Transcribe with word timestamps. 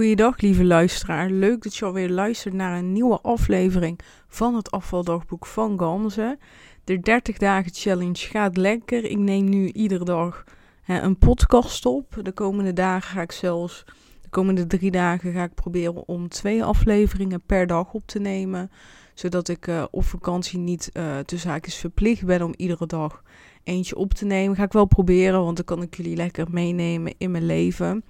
Goeiedag, 0.00 0.40
lieve 0.40 0.64
luisteraar. 0.64 1.30
Leuk 1.30 1.62
dat 1.62 1.76
je 1.76 1.84
alweer 1.84 2.10
luistert 2.10 2.54
naar 2.54 2.78
een 2.78 2.92
nieuwe 2.92 3.20
aflevering 3.20 3.98
van 4.28 4.54
het 4.54 4.70
afvaldagboek 4.70 5.46
van 5.46 5.78
Ganzen. 5.78 6.38
De 6.84 7.00
30 7.00 7.38
dagen 7.38 7.72
challenge 7.74 8.26
gaat 8.26 8.56
lekker. 8.56 9.04
Ik 9.04 9.18
neem 9.18 9.48
nu 9.48 9.70
iedere 9.70 10.04
dag 10.04 10.44
hè, 10.82 11.00
een 11.00 11.18
podcast 11.18 11.86
op. 11.86 12.18
De 12.22 12.32
komende 12.32 12.72
dagen 12.72 13.10
ga 13.10 13.22
ik 13.22 13.32
zelfs, 13.32 13.84
de 14.22 14.28
komende 14.28 14.66
drie 14.66 14.90
dagen 14.90 15.32
ga 15.32 15.44
ik 15.44 15.54
proberen 15.54 16.08
om 16.08 16.28
twee 16.28 16.64
afleveringen 16.64 17.42
per 17.46 17.66
dag 17.66 17.92
op 17.92 18.06
te 18.06 18.18
nemen. 18.18 18.70
Zodat 19.14 19.48
ik 19.48 19.66
uh, 19.66 19.84
op 19.90 20.04
vakantie 20.04 20.58
niet 20.58 20.90
uh, 20.92 21.18
tussen 21.18 21.50
haakjes 21.50 21.76
verplicht 21.76 22.24
ben 22.24 22.42
om 22.42 22.54
iedere 22.56 22.86
dag 22.86 23.22
eentje 23.64 23.96
op 23.96 24.14
te 24.14 24.24
nemen. 24.24 24.56
Ga 24.56 24.62
ik 24.62 24.72
wel 24.72 24.84
proberen, 24.84 25.44
want 25.44 25.56
dan 25.56 25.64
kan 25.64 25.82
ik 25.82 25.96
jullie 25.96 26.16
lekker 26.16 26.46
meenemen 26.50 27.14
in 27.18 27.30
mijn 27.30 27.46
leven. 27.46 28.04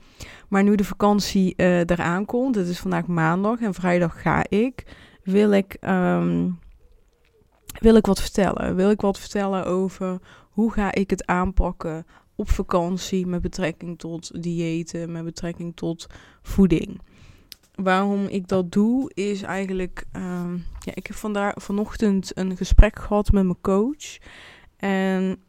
Maar 0.48 0.62
nu 0.62 0.74
de 0.74 0.84
vakantie 0.84 1.54
uh, 1.56 1.78
eraan 1.78 2.24
komt, 2.24 2.54
het 2.54 2.68
is 2.68 2.78
vandaag 2.78 3.06
maandag 3.06 3.60
en 3.60 3.74
vrijdag 3.74 4.22
ga 4.22 4.44
ik, 4.48 4.84
wil 5.22 5.52
ik, 5.52 5.76
um, 5.80 6.58
wil 7.80 7.94
ik 7.94 8.06
wat 8.06 8.20
vertellen. 8.20 8.74
Wil 8.76 8.90
ik 8.90 9.00
wat 9.00 9.18
vertellen 9.18 9.66
over 9.66 10.18
hoe 10.50 10.72
ga 10.72 10.94
ik 10.94 11.10
het 11.10 11.26
aanpakken 11.26 12.06
op 12.34 12.50
vakantie 12.50 13.26
met 13.26 13.42
betrekking 13.42 13.98
tot 13.98 14.42
diëten, 14.42 15.12
met 15.12 15.24
betrekking 15.24 15.76
tot 15.76 16.06
voeding. 16.42 17.00
Waarom 17.74 18.26
ik 18.26 18.48
dat 18.48 18.72
doe, 18.72 19.10
is 19.14 19.42
eigenlijk. 19.42 20.04
Um, 20.12 20.64
ja, 20.78 20.92
ik 20.94 21.06
heb 21.06 21.16
vandaar, 21.16 21.54
vanochtend 21.60 22.38
een 22.38 22.56
gesprek 22.56 22.98
gehad 22.98 23.32
met 23.32 23.44
mijn 23.44 23.60
coach. 23.60 24.18
En 24.80 25.42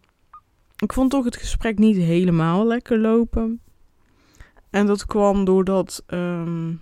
ik 0.77 0.93
vond 0.93 1.11
toch 1.11 1.25
het 1.25 1.37
gesprek 1.37 1.77
niet 1.77 1.97
helemaal 1.97 2.67
lekker 2.67 2.99
lopen. 2.99 3.61
En 4.69 4.85
dat 4.85 5.05
kwam 5.05 5.45
doordat. 5.45 6.03
Um, 6.07 6.81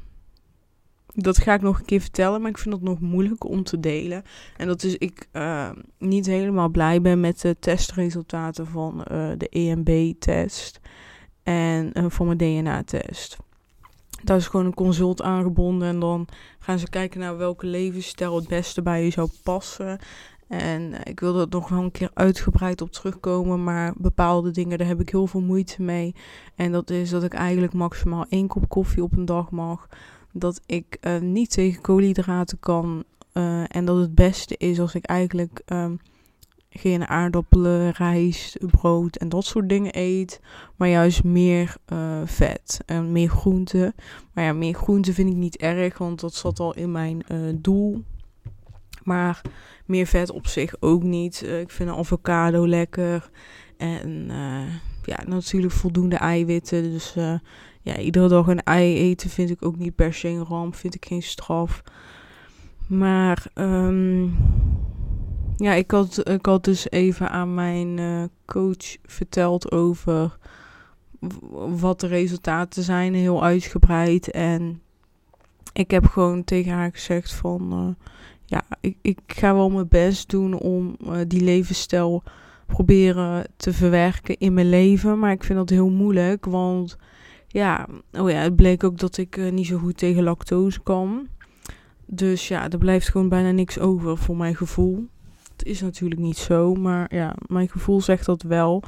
dat 1.13 1.37
ga 1.37 1.53
ik 1.53 1.61
nog 1.61 1.79
een 1.79 1.85
keer 1.85 2.01
vertellen, 2.01 2.41
maar 2.41 2.49
ik 2.49 2.57
vind 2.57 2.75
het 2.75 2.83
nog 2.83 2.99
moeilijk 2.99 3.43
om 3.43 3.63
te 3.63 3.79
delen. 3.79 4.23
En 4.57 4.67
dat 4.67 4.83
is 4.83 4.95
ik 4.95 5.27
uh, 5.33 5.69
niet 5.97 6.25
helemaal 6.25 6.69
blij 6.69 7.01
ben 7.01 7.19
met 7.19 7.41
de 7.41 7.55
testresultaten 7.59 8.67
van 8.67 9.05
uh, 9.11 9.31
de 9.37 9.49
EMB-test 9.49 10.79
en 11.43 11.91
uh, 11.93 12.05
van 12.07 12.25
mijn 12.25 12.37
DNA-test. 12.37 13.37
Daar 14.23 14.37
is 14.37 14.47
gewoon 14.47 14.65
een 14.65 14.73
consult 14.73 15.21
aangebonden 15.21 15.87
en 15.87 15.99
dan 15.99 16.27
gaan 16.59 16.79
ze 16.79 16.89
kijken 16.89 17.19
naar 17.19 17.37
welke 17.37 17.65
levensstijl 17.65 18.35
het 18.35 18.47
beste 18.47 18.81
bij 18.81 19.03
je 19.03 19.09
zou 19.09 19.29
passen. 19.43 19.99
En 20.49 20.93
ik 21.03 21.19
wil 21.19 21.39
er 21.39 21.47
nog 21.49 21.69
wel 21.69 21.83
een 21.83 21.91
keer 21.91 22.11
uitgebreid 22.13 22.81
op 22.81 22.91
terugkomen, 22.91 23.63
maar 23.63 23.93
bepaalde 23.97 24.51
dingen, 24.51 24.77
daar 24.77 24.87
heb 24.87 25.01
ik 25.01 25.09
heel 25.09 25.27
veel 25.27 25.41
moeite 25.41 25.81
mee. 25.81 26.15
En 26.55 26.71
dat 26.71 26.89
is 26.89 27.09
dat 27.09 27.23
ik 27.23 27.33
eigenlijk 27.33 27.73
maximaal 27.73 28.25
één 28.29 28.47
kop 28.47 28.69
koffie 28.69 29.03
op 29.03 29.11
een 29.11 29.25
dag 29.25 29.51
mag. 29.51 29.87
Dat 30.31 30.61
ik 30.65 30.97
uh, 31.01 31.19
niet 31.19 31.51
tegen 31.51 31.81
koolhydraten 31.81 32.59
kan. 32.59 33.03
Uh, 33.33 33.63
en 33.75 33.85
dat 33.85 33.97
het 33.97 34.15
beste 34.15 34.57
is 34.57 34.79
als 34.79 34.95
ik 34.95 35.05
eigenlijk 35.05 35.61
um, 35.65 35.99
geen 36.69 37.07
aardappelen, 37.07 37.91
rijst, 37.91 38.57
brood 38.71 39.15
en 39.15 39.29
dat 39.29 39.45
soort 39.45 39.69
dingen 39.69 39.97
eet. 39.97 40.41
Maar 40.75 40.89
juist 40.89 41.23
meer 41.23 41.75
vet 42.25 42.79
en 42.85 43.11
meer 43.11 43.29
groente. 43.29 43.93
Maar 44.33 44.43
ja, 44.43 44.53
meer 44.53 44.73
groente 44.73 45.13
vind 45.13 45.29
ik 45.29 45.35
niet 45.35 45.57
erg, 45.57 45.97
want 45.97 46.19
dat 46.19 46.33
zat 46.33 46.59
al 46.59 46.73
in 46.73 46.91
mijn 46.91 47.23
doel. 47.55 48.03
Maar 49.09 49.41
meer 49.85 50.05
vet 50.05 50.31
op 50.31 50.47
zich 50.47 50.75
ook 50.79 51.03
niet. 51.03 51.41
Uh, 51.45 51.59
ik 51.59 51.71
vind 51.71 51.89
een 51.89 51.95
avocado 51.95 52.67
lekker. 52.67 53.29
En 53.77 54.27
uh, 54.29 54.73
ja, 55.03 55.19
natuurlijk 55.27 55.73
voldoende 55.73 56.15
eiwitten. 56.15 56.83
Dus 56.83 57.15
uh, 57.17 57.33
ja, 57.81 57.97
iedere 57.97 58.27
dag 58.27 58.47
een 58.47 58.63
ei 58.63 58.97
eten 58.97 59.29
vind 59.29 59.49
ik 59.49 59.65
ook 59.65 59.77
niet 59.77 59.95
per 59.95 60.13
se 60.13 60.27
een 60.27 60.45
ramp. 60.45 60.75
Vind 60.75 60.95
ik 60.95 61.05
geen 61.05 61.23
straf. 61.23 61.81
Maar 62.87 63.45
um, 63.55 64.37
ja, 65.57 65.73
ik 65.73 65.91
had, 65.91 66.29
ik 66.29 66.45
had 66.45 66.63
dus 66.63 66.89
even 66.89 67.29
aan 67.29 67.53
mijn 67.53 67.99
coach 68.45 68.97
verteld 69.05 69.71
over 69.71 70.37
wat 71.79 71.99
de 71.99 72.07
resultaten 72.07 72.83
zijn. 72.83 73.13
Heel 73.13 73.43
uitgebreid. 73.43 74.31
En 74.31 74.81
ik 75.73 75.91
heb 75.91 76.05
gewoon 76.05 76.43
tegen 76.43 76.71
haar 76.71 76.91
gezegd 76.91 77.33
van 77.33 77.95
ja, 78.49 78.63
ik, 78.81 78.97
ik 79.01 79.19
ga 79.27 79.53
wel 79.53 79.69
mijn 79.69 79.87
best 79.87 80.29
doen 80.29 80.53
om 80.53 80.95
uh, 81.01 81.17
die 81.27 81.41
levensstijl 81.41 82.23
proberen 82.65 83.45
te 83.57 83.73
verwerken 83.73 84.37
in 84.37 84.53
mijn 84.53 84.69
leven. 84.69 85.19
Maar 85.19 85.31
ik 85.31 85.43
vind 85.43 85.59
dat 85.59 85.69
heel 85.69 85.89
moeilijk, 85.89 86.45
want 86.45 86.97
ja, 87.47 87.87
oh 88.11 88.29
ja, 88.29 88.37
het 88.37 88.55
bleek 88.55 88.83
ook 88.83 88.97
dat 88.97 89.17
ik 89.17 89.37
uh, 89.37 89.51
niet 89.51 89.67
zo 89.67 89.77
goed 89.77 89.97
tegen 89.97 90.23
lactose 90.23 90.81
kan. 90.81 91.27
Dus 92.05 92.47
ja, 92.47 92.69
er 92.69 92.77
blijft 92.77 93.09
gewoon 93.09 93.29
bijna 93.29 93.51
niks 93.51 93.79
over 93.79 94.17
voor 94.17 94.37
mijn 94.37 94.55
gevoel. 94.55 95.07
Het 95.51 95.65
is 95.65 95.81
natuurlijk 95.81 96.21
niet 96.21 96.37
zo, 96.37 96.73
maar 96.73 97.15
ja, 97.15 97.35
mijn 97.47 97.69
gevoel 97.69 98.01
zegt 98.01 98.25
dat 98.25 98.41
wel. 98.41 98.83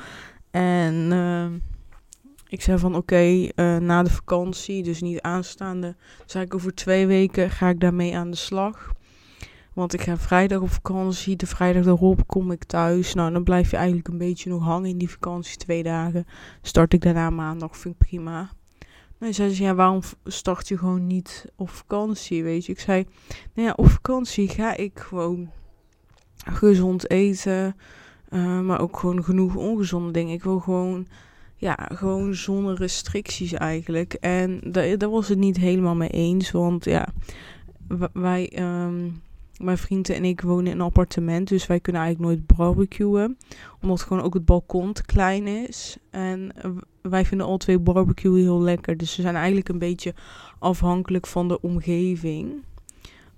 En 0.51 0.93
uh, 1.11 1.45
ik 2.47 2.61
zei 2.61 2.77
van 2.77 2.95
oké, 2.95 3.49
na 3.79 4.03
de 4.03 4.09
vakantie, 4.09 4.83
dus 4.83 5.01
niet 5.01 5.21
aanstaande, 5.21 5.95
zei 6.25 6.45
ik 6.45 6.55
over 6.55 6.75
twee 6.75 7.07
weken 7.07 7.49
ga 7.49 7.69
ik 7.69 7.79
daarmee 7.79 8.17
aan 8.17 8.31
de 8.31 8.37
slag. 8.37 8.93
Want 9.81 9.93
ik 9.93 10.01
ga 10.01 10.17
vrijdag 10.17 10.61
op 10.61 10.69
vakantie. 10.69 11.35
De 11.35 11.47
vrijdag 11.47 11.85
erop 11.85 12.27
kom 12.27 12.51
ik 12.51 12.63
thuis. 12.63 13.13
Nou, 13.13 13.31
dan 13.31 13.43
blijf 13.43 13.71
je 13.71 13.77
eigenlijk 13.77 14.07
een 14.07 14.17
beetje 14.17 14.49
nog 14.49 14.63
hangen 14.63 14.89
in 14.89 14.97
die 14.97 15.09
vakantie. 15.09 15.57
Twee 15.57 15.83
dagen. 15.83 16.25
Start 16.61 16.93
ik 16.93 17.01
daarna 17.01 17.29
maandag. 17.29 17.77
Vind 17.77 17.95
ik 17.99 18.07
prima. 18.07 18.49
Nou, 19.17 19.33
zei 19.33 19.53
ze, 19.53 19.63
ja, 19.63 19.75
waarom 19.75 20.01
start 20.25 20.67
je 20.67 20.77
gewoon 20.77 21.07
niet 21.07 21.45
op 21.55 21.69
vakantie, 21.69 22.43
weet 22.43 22.65
je? 22.65 22.71
Ik 22.71 22.79
zei, 22.79 23.05
nou 23.53 23.67
ja, 23.67 23.73
op 23.75 23.87
vakantie 23.89 24.47
ga 24.47 24.77
ik 24.77 24.99
gewoon 24.99 25.51
gezond 26.45 27.09
eten. 27.09 27.75
Uh, 28.29 28.59
maar 28.59 28.81
ook 28.81 28.99
gewoon 28.99 29.23
genoeg 29.23 29.55
ongezonde 29.55 30.11
dingen. 30.11 30.33
Ik 30.33 30.43
wil 30.43 30.59
gewoon, 30.59 31.07
ja, 31.55 31.89
gewoon 31.93 32.35
zonder 32.35 32.75
restricties 32.75 33.53
eigenlijk. 33.53 34.13
En 34.13 34.59
daar, 34.63 34.97
daar 34.97 35.09
was 35.09 35.27
het 35.27 35.39
niet 35.39 35.57
helemaal 35.57 35.95
mee 35.95 36.09
eens. 36.09 36.51
Want 36.51 36.85
ja, 36.85 37.07
wij... 38.13 38.59
Um, 38.59 39.21
mijn 39.63 39.77
vrienden 39.77 40.15
en 40.15 40.25
ik 40.25 40.41
wonen 40.41 40.65
in 40.65 40.79
een 40.79 40.85
appartement, 40.85 41.47
dus 41.47 41.67
wij 41.67 41.79
kunnen 41.79 42.01
eigenlijk 42.01 42.31
nooit 42.31 42.57
barbecuen. 42.57 43.37
Omdat 43.81 44.01
gewoon 44.01 44.23
ook 44.23 44.33
het 44.33 44.45
balkon 44.45 44.93
te 44.93 45.05
klein 45.05 45.47
is. 45.47 45.97
En 46.09 46.51
wij 47.01 47.25
vinden 47.25 47.47
al 47.47 47.57
twee 47.57 47.79
barbecue 47.79 48.39
heel 48.39 48.61
lekker. 48.61 48.97
Dus 48.97 49.15
we 49.15 49.21
zijn 49.21 49.35
eigenlijk 49.35 49.69
een 49.69 49.79
beetje 49.79 50.13
afhankelijk 50.59 51.27
van 51.27 51.47
de 51.47 51.61
omgeving 51.61 52.63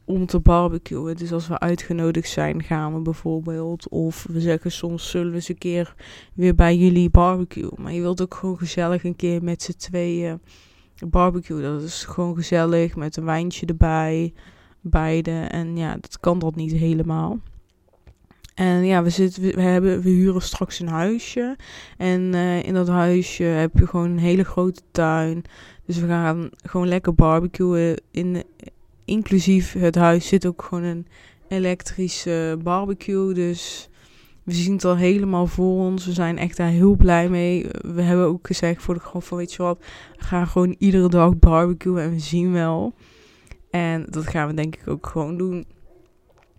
om 0.06 0.26
te 0.26 0.40
barbecuen. 0.40 1.16
Dus 1.16 1.32
als 1.32 1.48
we 1.48 1.60
uitgenodigd 1.60 2.30
zijn, 2.30 2.64
gaan 2.64 2.94
we 2.94 3.00
bijvoorbeeld. 3.00 3.90
Of 3.90 4.26
we 4.30 4.42
zeggen 4.42 4.72
soms 4.72 5.10
zullen 5.10 5.30
we 5.30 5.36
eens 5.36 5.50
een 5.50 5.58
keer 5.58 5.96
weer 6.34 6.56
bij 6.56 6.78
jullie 6.78 7.10
barbecue. 7.10 7.72
Maar 7.78 7.94
je 7.94 8.02
wilt 8.02 8.22
ook 8.22 8.34
gewoon 8.34 8.58
gezellig 8.58 9.04
een 9.04 9.16
keer 9.16 9.44
met 9.44 9.62
z'n 9.62 9.78
tweeën 9.78 10.42
barbecue. 11.10 11.62
Dat 11.62 11.82
is 11.82 12.04
gewoon 12.04 12.36
gezellig 12.36 12.96
met 12.96 13.18
een 13.18 13.26
wijntje 13.26 13.66
erbij 13.66 14.34
beide. 14.84 15.32
En 15.32 15.78
ja, 15.78 15.98
dat 16.00 16.20
kan 16.20 16.40
dat 16.40 16.56
niet 16.56 16.72
helemaal. 16.72 17.40
En 18.54 18.86
ja, 18.86 19.04
we, 19.04 19.10
zitten, 19.10 19.44
we, 19.44 19.62
hebben, 19.62 20.02
we 20.02 20.10
huren 20.10 20.42
straks 20.42 20.80
een 20.80 20.88
huisje. 20.88 21.56
En 21.98 22.22
uh, 22.34 22.64
in 22.64 22.74
dat 22.74 22.88
huisje 22.88 23.44
heb 23.44 23.72
je 23.78 23.88
gewoon 23.88 24.10
een 24.10 24.20
hele 24.20 24.44
grote 24.44 24.82
tuin. 24.92 25.44
Dus 25.86 25.98
we 25.98 26.08
gaan 26.08 26.50
gewoon 26.64 26.88
lekker 26.88 27.14
barbecuen. 27.14 28.02
In, 28.12 28.44
inclusief 29.06 29.74
het 29.74 29.96
huis 29.96 30.28
zit 30.28 30.46
ook 30.46 30.62
gewoon 30.62 30.84
een 30.84 31.08
elektrische 31.48 32.60
barbecue. 32.64 33.34
Dus 33.34 33.90
we 34.44 34.54
zien 34.54 34.74
het 34.74 34.86
al 34.86 34.98
helemaal 34.98 35.48
voor 35.48 35.80
ons. 35.80 36.06
We 36.06 36.14
zijn 36.14 36.38
echt 36.38 36.58
daar 36.58 36.70
heel 36.70 36.96
blij 36.96 37.30
mee. 37.30 37.66
We 37.82 38.02
hebben 38.02 38.26
ook 38.26 38.48
gezegd 38.48 38.82
voor 38.82 38.94
de 38.94 39.00
grap 39.00 39.24
van, 39.24 39.38
weet 39.38 39.54
je 39.54 39.64
wat, 39.64 39.78
we 40.18 40.24
gaan 40.24 40.48
gewoon 40.48 40.76
iedere 40.78 41.10
dag 41.10 41.40
barbecuen 41.40 42.04
en 42.04 42.12
we 42.12 42.20
zien 42.20 42.52
wel. 42.52 42.94
En 43.74 44.06
dat 44.10 44.28
gaan 44.28 44.48
we 44.48 44.54
denk 44.54 44.76
ik 44.76 44.88
ook 44.88 45.08
gewoon 45.08 45.38
doen. 45.38 45.66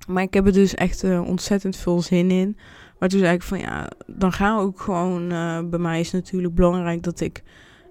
Maar 0.06 0.22
ik 0.22 0.34
heb 0.34 0.46
er 0.46 0.52
dus 0.52 0.74
echt 0.74 1.04
uh, 1.04 1.28
ontzettend 1.28 1.76
veel 1.76 2.02
zin 2.02 2.30
in. 2.30 2.56
Maar 2.98 3.08
toen 3.08 3.18
zei 3.18 3.34
ik 3.34 3.42
van 3.42 3.58
ja, 3.58 3.88
dan 4.06 4.32
gaan 4.32 4.56
we 4.56 4.62
ook 4.62 4.80
gewoon. 4.80 5.32
Uh, 5.32 5.60
bij 5.64 5.78
mij 5.78 6.00
is 6.00 6.10
natuurlijk 6.10 6.54
belangrijk 6.54 7.02
dat 7.02 7.20
ik 7.20 7.42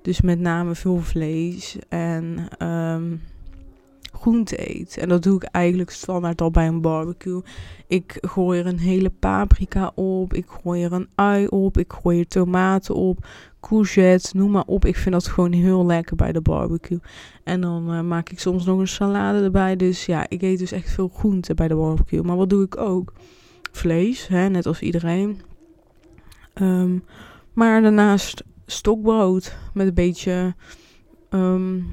dus 0.01 0.21
met 0.21 0.39
name 0.39 0.75
veel 0.75 0.99
vlees 0.99 1.77
en 1.89 2.47
um, 2.67 3.21
groente 4.11 4.75
eet. 4.75 4.97
En 4.97 5.09
dat 5.09 5.23
doe 5.23 5.35
ik 5.35 5.43
eigenlijk 5.43 5.89
standaard 5.89 6.41
al 6.41 6.51
bij 6.51 6.67
een 6.67 6.81
barbecue. 6.81 7.41
Ik 7.87 8.17
gooi 8.21 8.59
er 8.59 8.65
een 8.65 8.79
hele 8.79 9.09
paprika 9.09 9.91
op. 9.95 10.33
Ik 10.33 10.45
gooi 10.47 10.83
er 10.83 10.93
een 10.93 11.09
ui 11.15 11.47
op. 11.47 11.77
Ik 11.77 11.93
gooi 11.93 12.19
er 12.19 12.27
tomaten 12.27 12.95
op. 12.95 13.27
Courgette, 13.67 14.37
noem 14.37 14.51
maar 14.51 14.65
op. 14.65 14.85
Ik 14.85 14.95
vind 14.95 15.13
dat 15.13 15.27
gewoon 15.27 15.51
heel 15.51 15.85
lekker 15.85 16.15
bij 16.15 16.31
de 16.31 16.41
barbecue. 16.41 16.99
En 17.43 17.61
dan 17.61 17.93
uh, 17.93 18.01
maak 18.01 18.29
ik 18.29 18.39
soms 18.39 18.65
nog 18.65 18.79
een 18.79 18.87
salade 18.87 19.43
erbij. 19.43 19.75
Dus 19.75 20.05
ja, 20.05 20.25
ik 20.29 20.41
eet 20.41 20.59
dus 20.59 20.71
echt 20.71 20.89
veel 20.89 21.07
groente 21.07 21.53
bij 21.53 21.67
de 21.67 21.75
barbecue. 21.75 22.21
Maar 22.21 22.37
wat 22.37 22.49
doe 22.49 22.63
ik 22.63 22.77
ook? 22.77 23.13
Vlees, 23.71 24.27
hè, 24.27 24.49
net 24.49 24.65
als 24.65 24.81
iedereen. 24.81 25.41
Um, 26.61 27.03
maar 27.53 27.81
daarnaast 27.81 28.43
stokbrood 28.65 29.57
met 29.73 29.87
een 29.87 29.93
beetje 29.93 30.55
um, 31.29 31.91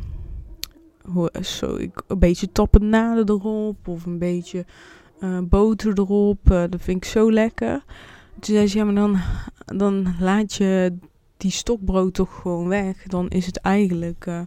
zo, 1.40 1.76
ik, 1.76 2.02
een 2.06 2.18
beetje 2.18 2.52
tapenade 2.52 3.22
erop 3.26 3.88
of 3.88 4.06
een 4.06 4.18
beetje 4.18 4.64
uh, 5.20 5.38
boter 5.38 5.98
erop. 5.98 6.50
Uh, 6.50 6.64
dat 6.70 6.80
vind 6.80 6.96
ik 6.96 7.10
zo 7.10 7.32
lekker. 7.32 7.84
Toen 8.40 8.54
zei 8.54 8.66
ze, 8.66 8.78
ja, 8.78 8.84
maar 8.84 8.94
dan, 8.94 9.18
dan 9.64 10.14
laat 10.20 10.54
je 10.54 10.98
die 11.40 11.50
stokbrood 11.50 12.14
toch 12.14 12.40
gewoon 12.42 12.68
weg. 12.68 13.02
Dan 13.02 13.28
is 13.28 13.46
het 13.46 13.56
eigenlijk 13.56 14.26
uh, 14.26 14.40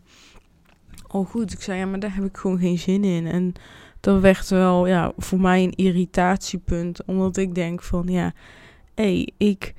al 1.07 1.23
goed. 1.23 1.53
Ik 1.53 1.61
zei, 1.61 1.79
ja, 1.79 1.85
maar 1.85 1.99
daar 1.99 2.15
heb 2.15 2.25
ik 2.25 2.37
gewoon 2.37 2.59
geen 2.59 2.77
zin 2.77 3.03
in. 3.03 3.27
En 3.27 3.53
dat 3.99 4.21
werd 4.21 4.49
wel 4.49 4.87
ja, 4.87 5.11
voor 5.17 5.39
mij 5.39 5.63
een 5.63 5.75
irritatiepunt. 5.75 7.05
Omdat 7.05 7.37
ik 7.37 7.55
denk 7.55 7.81
van, 7.81 8.07
ja, 8.07 8.33
hé, 8.93 9.03
hey, 9.03 9.29
ik 9.37 9.73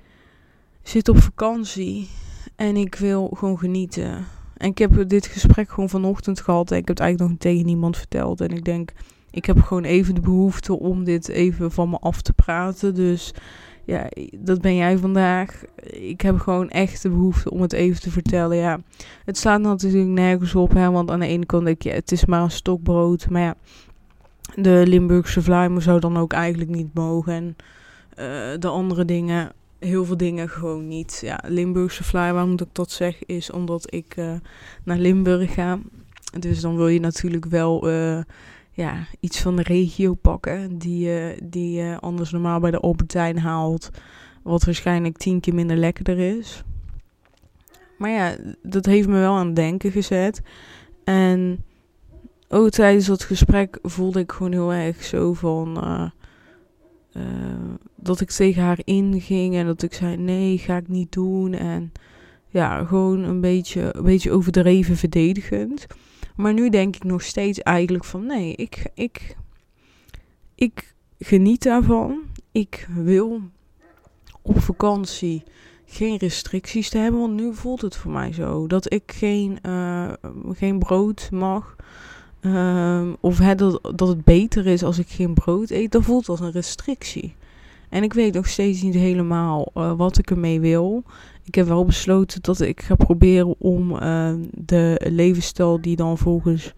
zit 0.83 1.09
op 1.09 1.19
vakantie 1.19 2.09
en 2.57 2.77
ik 2.77 2.95
wil 2.95 3.29
gewoon 3.37 3.59
genieten. 3.59 4.27
En 4.57 4.69
ik 4.71 4.79
heb 4.79 5.09
dit 5.09 5.27
gesprek 5.27 5.71
gewoon 5.71 5.89
vanochtend 5.89 6.41
gehad. 6.41 6.71
En 6.71 6.77
ik 6.79 6.89
heb 6.89 6.97
het 6.97 7.07
eigenlijk 7.07 7.31
nog 7.31 7.41
tegen 7.41 7.67
niemand 7.67 7.97
verteld. 7.97 8.41
En 8.41 8.51
ik 8.51 8.65
denk, 8.65 8.93
ik 9.31 9.45
heb 9.45 9.61
gewoon 9.61 9.85
even 9.85 10.15
de 10.15 10.21
behoefte 10.21 10.79
om 10.79 11.05
dit 11.05 11.29
even 11.29 11.73
van 11.73 11.91
me 11.91 11.99
af 11.99 12.23
te 12.23 12.33
praten. 12.33 12.95
Dus 12.95 13.35
ja, 13.85 14.09
dat 14.39 14.61
ben 14.61 14.77
jij 14.77 14.99
vandaag. 14.99 15.63
Ik 15.91 16.21
heb 16.21 16.39
gewoon 16.39 16.71
echt 16.71 17.03
de 17.03 17.09
behoefte 17.09 17.51
om 17.51 17.63
het 17.63 17.73
even 17.73 18.01
te 18.01 18.11
vertellen. 18.11 18.57
Ja, 18.57 18.81
het 19.25 19.37
staat 19.37 19.61
natuurlijk 19.61 20.09
nergens 20.09 20.55
op. 20.55 20.73
Hè, 20.73 20.91
want 20.91 21.11
aan 21.11 21.21
de 21.21 21.27
ene 21.27 21.47
kant 21.47 21.65
denk 21.65 21.83
je, 21.83 21.91
het 21.91 22.13
is 22.13 22.25
maar 22.25 22.43
een 22.43 22.51
stokbrood. 22.51 23.31
Maar 23.31 23.43
ja, 23.43 23.55
de 24.55 24.83
Limburgse 24.87 25.43
vlaimen 25.43 25.83
zou 25.83 26.01
dan 26.01 26.17
ook 26.17 26.33
eigenlijk 26.33 26.71
niet 26.71 26.95
mogen. 26.95 27.33
En 27.33 27.57
uh, 28.19 28.61
de 28.61 28.69
andere 28.69 29.05
dingen 29.05 29.53
heel 29.79 30.05
veel 30.05 30.17
dingen 30.17 30.49
gewoon 30.49 30.89
niet. 30.89 31.19
Ja, 31.23 31.41
Limburgse 31.47 32.05
fly, 32.05 32.33
waarom 32.33 32.51
moet 32.51 32.61
ik 32.61 32.69
dat 32.73 32.91
zeggen, 32.91 33.27
is 33.27 33.51
omdat 33.51 33.95
ik 33.95 34.17
uh, 34.17 34.33
naar 34.85 34.99
Limburg 34.99 35.55
ga. 35.55 35.79
Dus 36.39 36.61
dan 36.61 36.77
wil 36.77 36.89
je 36.89 37.01
natuurlijk 37.01 37.45
wel 37.45 37.91
uh, 37.91 38.19
ja, 38.75 39.07
iets 39.21 39.41
van 39.41 39.57
de 39.57 39.63
regio 39.63 40.15
pakken, 40.15 40.79
die, 40.79 41.09
uh, 41.09 41.39
die 41.43 41.73
je 41.73 41.97
anders 42.01 42.31
normaal 42.31 42.61
bij 42.61 42.71
de 42.71 42.81
Albertijn 42.81 43.39
haalt. 43.39 43.91
Wat 44.43 44.65
waarschijnlijk 44.65 45.17
tien 45.17 45.41
keer 45.41 45.55
minder 45.55 45.77
lekkerder 45.77 46.39
is. 46.39 46.63
Maar 47.99 48.11
ja, 48.11 48.37
dat 48.63 48.87
heeft 48.87 49.09
me 49.09 49.19
wel 49.19 49.35
aan 49.35 49.47
het 49.47 49.57
denken 49.57 49.91
gezet. 49.91 50.43
En 51.05 51.65
ook 52.49 52.71
tijdens 52.71 53.07
dat 53.07 53.23
gesprek 53.23 53.79
voelde 53.83 54.21
ik 54.21 54.33
gewoon 54.33 54.53
heel 54.53 54.73
erg 54.73 55.05
zo 55.05 55.33
van 55.33 55.85
uh, 57.17 57.25
dat 57.97 58.21
ik 58.21 58.31
tegen 58.31 58.63
haar 58.63 58.81
inging 58.85 59.55
en 59.55 59.67
dat 59.67 59.83
ik 59.83 59.95
zei: 59.95 60.17
nee, 60.17 60.59
ga 60.59 60.77
ik 60.77 60.89
niet 60.89 61.13
doen. 61.13 61.53
En 61.53 61.93
ja, 62.49 62.85
gewoon 62.85 63.23
een 63.23 63.41
beetje, 63.41 63.97
een 63.97 64.05
beetje 64.05 64.33
overdreven 64.33 64.97
verdedigend. 64.97 65.87
Maar 66.35 66.53
nu 66.53 66.71
denk 66.71 66.97
ik 66.97 67.05
nog 67.05 67.23
steeds 67.23 67.59
eigenlijk 67.59 68.05
van: 68.05 68.27
nee, 68.27 68.55
ik, 68.57 68.91
ik, 68.95 69.37
ik 70.55 70.95
geniet 71.19 71.63
daarvan. 71.63 72.23
Ik 72.53 72.89
wil 72.95 73.41
op 74.43 74.61
vakantie 74.61 75.43
geen 75.87 76.17
restricties 76.17 76.89
te 76.89 76.99
hebben. 76.99 77.21
Want 77.21 77.35
nu 77.35 77.55
voelt 77.55 77.81
het 77.81 77.97
voor 77.97 78.11
mij 78.11 78.33
zo 78.33 78.67
dat 78.67 78.93
ik 78.93 79.13
geen, 79.13 79.59
uh, 79.63 80.13
geen 80.53 80.79
brood 80.79 81.29
mag. 81.31 81.77
Um, 82.41 83.17
of 83.21 83.39
dat, 83.39 83.81
dat 83.97 84.09
het 84.09 84.25
beter 84.25 84.67
is 84.67 84.83
als 84.83 84.99
ik 84.99 85.09
geen 85.09 85.35
brood 85.35 85.71
eet, 85.71 85.93
dat 85.93 86.03
voelt 86.03 86.29
als 86.29 86.41
een 86.41 86.51
restrictie. 86.51 87.35
En 87.95 88.03
ik 88.03 88.13
weet 88.13 88.35
nog 88.35 88.49
steeds 88.49 88.83
niet 88.83 88.95
helemaal 88.95 89.71
uh, 89.75 89.93
wat 89.97 90.19
ik 90.19 90.31
ermee 90.31 90.61
wil. 90.61 91.05
Ik 91.45 91.55
heb 91.55 91.67
wel 91.67 91.85
besloten 91.85 92.43
dat 92.43 92.61
ik 92.61 92.83
ga 92.83 92.95
proberen 92.95 93.55
om 93.59 93.91
uh, 93.93 94.35
de 94.51 95.01
levensstijl 95.09 95.81
die 95.81 95.97
dan 95.97 96.19
volgens 96.19 96.75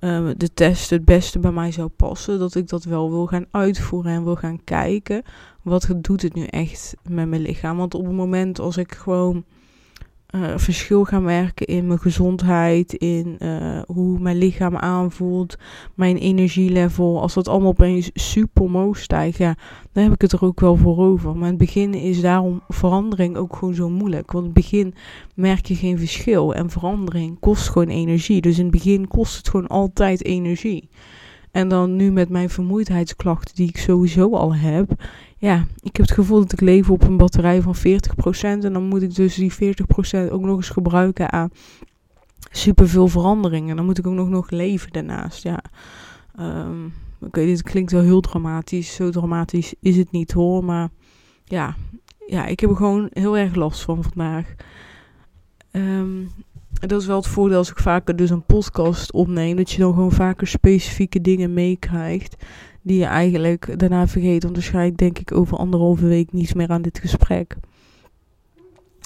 uh, 0.00 0.28
de 0.36 0.54
test 0.54 0.90
het 0.90 1.04
beste 1.04 1.38
bij 1.38 1.50
mij 1.50 1.72
zou 1.72 1.88
passen, 1.88 2.38
dat 2.38 2.54
ik 2.54 2.68
dat 2.68 2.84
wel 2.84 3.10
wil 3.10 3.26
gaan 3.26 3.46
uitvoeren 3.50 4.12
en 4.12 4.24
wil 4.24 4.36
gaan 4.36 4.64
kijken. 4.64 5.22
Wat 5.62 5.88
doet 5.96 6.22
het 6.22 6.34
nu 6.34 6.44
echt 6.44 6.94
met 7.08 7.28
mijn 7.28 7.42
lichaam? 7.42 7.76
Want 7.76 7.94
op 7.94 8.04
het 8.04 8.14
moment 8.14 8.58
als 8.58 8.76
ik 8.76 8.94
gewoon 8.94 9.44
uh, 10.34 10.52
verschil 10.56 11.04
gaan 11.04 11.22
merken 11.22 11.66
in 11.66 11.86
mijn 11.86 11.98
gezondheid, 11.98 12.92
in 12.92 13.36
uh, 13.38 13.80
hoe 13.86 14.18
mijn 14.18 14.38
lichaam 14.38 14.76
aanvoelt, 14.76 15.58
mijn 15.94 16.16
energielevel. 16.16 17.20
Als 17.20 17.34
dat 17.34 17.48
allemaal 17.48 17.68
opeens 17.68 18.10
super 18.14 18.62
omhoog 18.62 18.98
stijgt, 18.98 19.38
ja, 19.38 19.56
dan 19.92 20.02
heb 20.02 20.12
ik 20.12 20.20
het 20.20 20.32
er 20.32 20.44
ook 20.44 20.60
wel 20.60 20.76
voor 20.76 20.98
over. 20.98 21.30
Maar 21.30 21.48
in 21.48 21.56
het 21.56 21.58
begin 21.58 21.94
is 21.94 22.20
daarom 22.20 22.62
verandering 22.68 23.36
ook 23.36 23.56
gewoon 23.56 23.74
zo 23.74 23.88
moeilijk. 23.88 24.32
Want 24.32 24.44
in 24.44 24.50
het 24.54 24.60
begin 24.60 24.94
merk 25.34 25.66
je 25.66 25.74
geen 25.74 25.98
verschil 25.98 26.54
en 26.54 26.70
verandering 26.70 27.38
kost 27.40 27.68
gewoon 27.68 27.88
energie. 27.88 28.40
Dus 28.40 28.56
in 28.58 28.62
het 28.62 28.72
begin 28.72 29.08
kost 29.08 29.36
het 29.36 29.48
gewoon 29.48 29.66
altijd 29.66 30.24
energie. 30.24 30.88
En 31.50 31.68
dan 31.68 31.96
nu 31.96 32.12
met 32.12 32.28
mijn 32.28 32.50
vermoeidheidsklachten 32.50 33.54
die 33.54 33.68
ik 33.68 33.78
sowieso 33.78 34.34
al 34.34 34.54
heb, 34.54 34.90
ja, 35.38 35.66
ik 35.80 35.96
heb 35.96 36.06
het 36.06 36.14
gevoel 36.14 36.40
dat 36.40 36.52
ik 36.52 36.60
leef 36.60 36.90
op 36.90 37.02
een 37.02 37.16
batterij 37.16 37.62
van 37.62 37.76
40%. 37.76 37.80
En 38.40 38.72
dan 38.72 38.82
moet 38.82 39.02
ik 39.02 39.14
dus 39.14 39.34
die 39.34 39.52
40% 39.52 39.56
ook 40.30 40.40
nog 40.40 40.56
eens 40.56 40.68
gebruiken 40.68 41.32
aan 41.32 41.50
superveel 42.50 43.08
veranderingen. 43.08 43.76
Dan 43.76 43.84
moet 43.84 43.98
ik 43.98 44.06
ook 44.06 44.14
nog, 44.14 44.28
nog 44.28 44.50
leven 44.50 44.92
daarnaast. 44.92 45.42
Ja, 45.42 45.62
oké, 46.34 46.90
okay, 47.20 47.46
dit 47.46 47.62
klinkt 47.62 47.92
wel 47.92 48.02
heel 48.02 48.20
dramatisch. 48.20 48.94
Zo 48.94 49.10
dramatisch 49.10 49.74
is 49.80 49.96
het 49.96 50.10
niet 50.10 50.32
hoor. 50.32 50.64
Maar 50.64 50.88
ja, 51.44 51.76
ja 52.26 52.46
ik 52.46 52.60
heb 52.60 52.70
er 52.70 52.76
gewoon 52.76 53.08
heel 53.12 53.36
erg 53.36 53.54
last 53.54 53.80
van 53.80 54.02
vandaag. 54.02 54.54
Um, 55.72 56.30
dat 56.86 57.00
is 57.00 57.06
wel 57.06 57.16
het 57.16 57.26
voordeel 57.26 57.58
als 57.58 57.70
ik 57.70 57.78
vaker 57.78 58.16
dus 58.16 58.30
een 58.30 58.44
podcast 58.44 59.12
opneem. 59.12 59.56
Dat 59.56 59.70
je 59.70 59.78
dan 59.78 59.92
gewoon 59.94 60.12
vaker 60.12 60.46
specifieke 60.46 61.20
dingen 61.20 61.54
meekrijgt 61.54 62.36
die 62.82 62.98
je 62.98 63.04
eigenlijk 63.04 63.78
daarna 63.78 64.06
vergeet. 64.06 64.42
Want 64.42 64.54
waarschijnlijk 64.54 64.96
denk 64.96 65.18
ik 65.18 65.32
over 65.32 65.56
anderhalve 65.56 66.06
week 66.06 66.32
niets 66.32 66.52
meer 66.52 66.68
aan 66.68 66.82
dit 66.82 66.98
gesprek. 66.98 67.56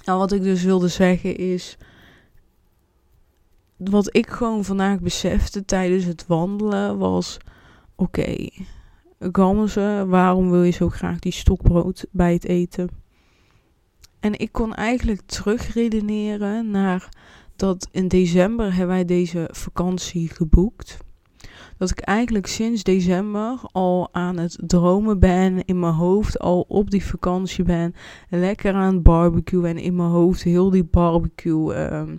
Nou, 0.04 0.18
wat 0.18 0.32
ik 0.32 0.42
dus 0.42 0.62
wilde 0.62 0.88
zeggen 0.88 1.36
is. 1.36 1.76
Wat 3.76 4.16
ik 4.16 4.30
gewoon 4.30 4.64
vandaag 4.64 5.00
besefte 5.00 5.64
tijdens 5.64 6.04
het 6.04 6.26
wandelen 6.26 6.98
was: 6.98 7.38
oké, 7.96 8.48
okay, 9.18 10.06
waarom 10.06 10.50
wil 10.50 10.62
je 10.62 10.70
zo 10.70 10.88
graag 10.88 11.18
die 11.18 11.32
stokbrood 11.32 12.06
bij 12.10 12.32
het 12.32 12.44
eten? 12.44 12.88
En 14.20 14.38
ik 14.38 14.52
kon 14.52 14.74
eigenlijk 14.74 15.20
terugredeneren 15.26 16.70
naar 16.70 17.08
dat 17.62 17.88
in 17.90 18.08
december 18.08 18.74
hebben 18.74 18.94
wij 18.94 19.04
deze 19.04 19.48
vakantie 19.52 20.28
geboekt 20.28 20.98
dat 21.78 21.90
ik 21.90 22.00
eigenlijk 22.00 22.46
sinds 22.46 22.82
december 22.82 23.58
al 23.72 24.08
aan 24.12 24.38
het 24.38 24.58
dromen 24.66 25.18
ben, 25.18 25.64
in 25.64 25.78
mijn 25.78 25.92
hoofd 25.92 26.38
al 26.38 26.64
op 26.68 26.90
die 26.90 27.04
vakantie 27.04 27.64
ben, 27.64 27.94
lekker 28.28 28.74
aan 28.74 28.94
het 28.94 29.02
barbecue 29.02 29.68
en 29.68 29.78
in 29.78 29.96
mijn 29.96 30.08
hoofd 30.08 30.42
heel 30.42 30.70
die 30.70 30.84
barbecue, 30.84 31.92
um, 31.94 32.18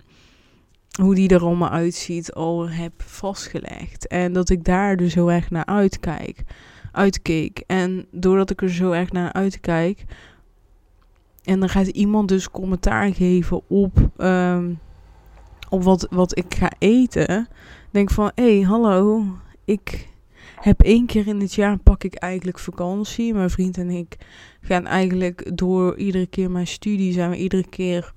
hoe 1.00 1.14
die 1.14 1.28
er 1.28 1.42
allemaal 1.42 1.70
uitziet, 1.70 2.32
al 2.32 2.68
heb 2.68 3.02
vastgelegd. 3.02 4.06
En 4.06 4.32
dat 4.32 4.50
ik 4.50 4.64
daar 4.64 4.96
dus 4.96 5.14
heel 5.14 5.32
erg 5.32 5.50
naar 5.50 5.66
uitkijk, 5.66 6.42
uitkeek. 6.92 7.62
En 7.66 8.06
doordat 8.10 8.50
ik 8.50 8.62
er 8.62 8.70
zo 8.70 8.90
erg 8.90 9.12
naar 9.12 9.32
uitkijk, 9.32 10.04
en 11.42 11.60
dan 11.60 11.68
gaat 11.68 11.86
iemand 11.86 12.28
dus 12.28 12.50
commentaar 12.50 13.14
geven 13.14 13.60
op, 13.68 14.10
um, 14.18 14.78
op 15.74 15.82
wat, 15.82 16.06
wat 16.10 16.38
ik 16.38 16.54
ga 16.54 16.72
eten. 16.78 17.48
Denk 17.90 18.10
van, 18.10 18.30
hé, 18.34 18.56
hey, 18.56 18.62
hallo, 18.62 19.24
ik 19.64 20.08
heb 20.60 20.80
één 20.80 21.06
keer 21.06 21.26
in 21.26 21.40
het 21.40 21.54
jaar 21.54 21.78
pak 21.78 22.04
ik 22.04 22.14
eigenlijk 22.14 22.58
vakantie. 22.58 23.34
Mijn 23.34 23.50
vriend 23.50 23.78
en 23.78 23.90
ik 23.90 24.16
gaan 24.60 24.86
eigenlijk 24.86 25.56
door 25.56 25.96
iedere 25.96 26.26
keer 26.26 26.50
mijn 26.50 26.66
studie 26.66 27.12
zijn 27.12 27.30
we 27.30 27.36
iedere 27.36 27.68
keer 27.68 28.12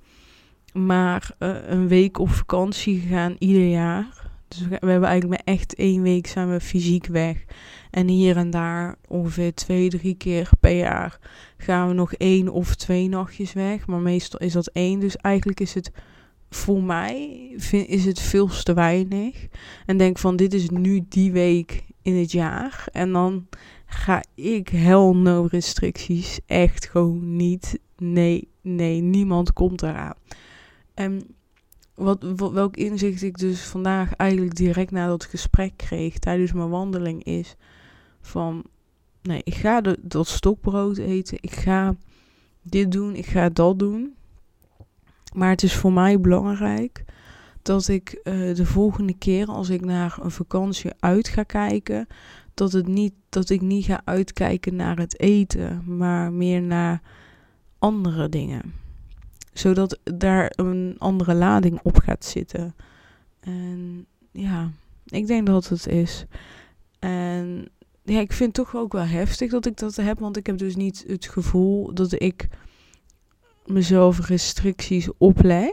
maar 0.74 1.32
uh, 1.40 1.56
een 1.68 1.88
week 1.88 2.20
op 2.20 2.30
vakantie 2.30 3.00
gegaan 3.00 3.36
ieder 3.40 3.68
jaar. 3.68 4.30
Dus 4.48 4.60
we, 4.60 4.68
we, 4.68 4.90
hebben 4.92 5.10
eigenlijk 5.10 5.46
maar 5.46 5.56
echt 5.56 5.76
één 5.76 6.02
week 6.02 6.28
zijn 6.28 6.52
we 6.52 6.60
fysiek 6.60 7.06
weg. 7.06 7.46
En 7.92 8.08
hier 8.08 8.38
en 8.38 8.50
daar 8.50 8.96
ongeveer 9.08 9.54
twee, 9.54 9.90
drie 9.90 10.16
keer 10.16 10.50
per 10.60 10.78
jaar 10.78 11.20
gaan 11.58 11.88
we 11.88 11.94
nog 11.94 12.14
één 12.14 12.50
of 12.50 12.76
twee 12.76 13.10
nachtjes 13.10 13.54
weg. 13.54 13.88
Maar 13.88 14.00
meestal 14.00 14.40
is 14.40 14.54
dat 14.54 14.68
één. 14.68 15.00
Dus 15.00 15.18
eigenlijk 15.18 15.60
is 15.60 15.74
het 15.74 15.92
voor 16.50 16.84
mij 16.84 17.54
vind, 17.58 17.88
is 17.88 18.06
het 18.06 18.20
veel 18.20 18.48
te 18.48 18.74
weinig. 18.74 19.48
En 19.86 19.98
denk 19.98 20.18
van 20.18 20.36
dit 20.36 20.54
is 20.54 20.70
nu 20.70 21.06
die 21.10 21.32
week 21.32 21.84
in 22.01 22.16
het 22.16 22.32
jaar. 22.32 22.88
En 22.92 23.12
dan 23.12 23.48
ga 23.86 24.24
ik 24.36 24.70
hell 24.70 25.12
no 25.13 25.48
restricties. 25.50 26.39
Echt 26.46 26.89
gewoon 26.89 27.36
niet. 27.36 27.80
Nee, 27.98 28.48
nee, 28.62 29.01
niemand 29.01 29.54
komt 29.54 29.82
eraan. 29.82 30.16
En 30.94 31.36
wat, 31.96 32.25
welk 32.36 32.77
inzicht 32.77 33.22
ik 33.22 33.38
dus 33.38 33.62
vandaag 33.62 34.16
eigenlijk 34.16 34.56
direct 34.56 34.92
na 34.92 35.08
dat 35.08 35.25
gesprek 35.25 35.74
kreeg 35.75 36.20
tijdens 36.20 36.54
mijn 36.54 36.70
wandeling 36.70 37.24
is 37.24 37.56
van 38.22 38.66
nee, 39.22 39.42
ik 39.44 39.56
ga 39.56 39.82
dat 40.01 40.27
stokbrood 40.27 40.98
eten. 40.98 41.38
Ik 41.42 41.51
ga 41.51 41.96
dit 42.62 42.92
doen. 42.92 43.16
Ik 43.16 43.25
ga 43.25 43.50
dat 43.50 43.80
doen. 43.80 44.16
Maar 45.38 45.50
het 45.50 45.63
is 45.63 45.75
voor 45.75 45.94
mij 45.94 46.20
belangrijk 46.20 47.03
dat 47.62 47.88
ik 47.88 48.10
eh, 48.10 48.34
de 48.56 48.65
volgende 48.65 49.13
keer 49.13 49.48
als 49.48 49.70
ik 49.70 49.86
naar 49.86 50.17
een 50.22 50.32
vakantie 50.32 50.91
uit 51.00 51.27
ga 51.27 51.44
kijken, 51.44 52.08
dat, 52.53 52.72
het 52.72 52.88
niet, 52.88 53.13
dat 53.29 53.50
ik 53.50 53.62
niet 53.62 53.86
ga 53.86 54.01
uitkijken 54.03 54.75
naar 54.75 54.98
het 54.98 55.20
eten, 55.20 55.84
maar 55.98 56.34
meer 56.34 56.62
naar 56.62 57.01
andere 57.79 58.29
dingen. 58.29 58.74
Zodat 59.53 60.00
daar 60.03 60.51
een 60.56 60.96
andere 60.98 61.34
lading 61.34 61.79
op 61.84 61.98
gaat 61.98 62.25
zitten. 62.25 62.75
En 63.39 64.06
ja, 64.32 64.72
ik 65.06 65.27
denk 65.27 65.48
dat 65.48 65.70
het 65.70 65.88
is. 65.88 66.25
En 67.00 67.67
ja, 68.03 68.20
ik 68.20 68.34
vind 68.34 68.58
het 68.58 68.65
toch 68.65 68.75
ook 68.82 68.94
wel 68.94 69.06
heftig 69.06 69.51
dat 69.51 69.65
ik 69.65 69.77
dat 69.77 69.96
heb, 69.96 70.20
want 70.20 70.38
ik 70.38 70.46
heb 70.46 70.58
dus 70.58 70.75
niet 70.75 71.03
het 71.08 71.25
gevoel 71.25 71.94
dat 71.94 72.22
ik 72.22 72.48
mezelf 73.69 74.27
restricties 74.27 75.09
opleg. 75.17 75.71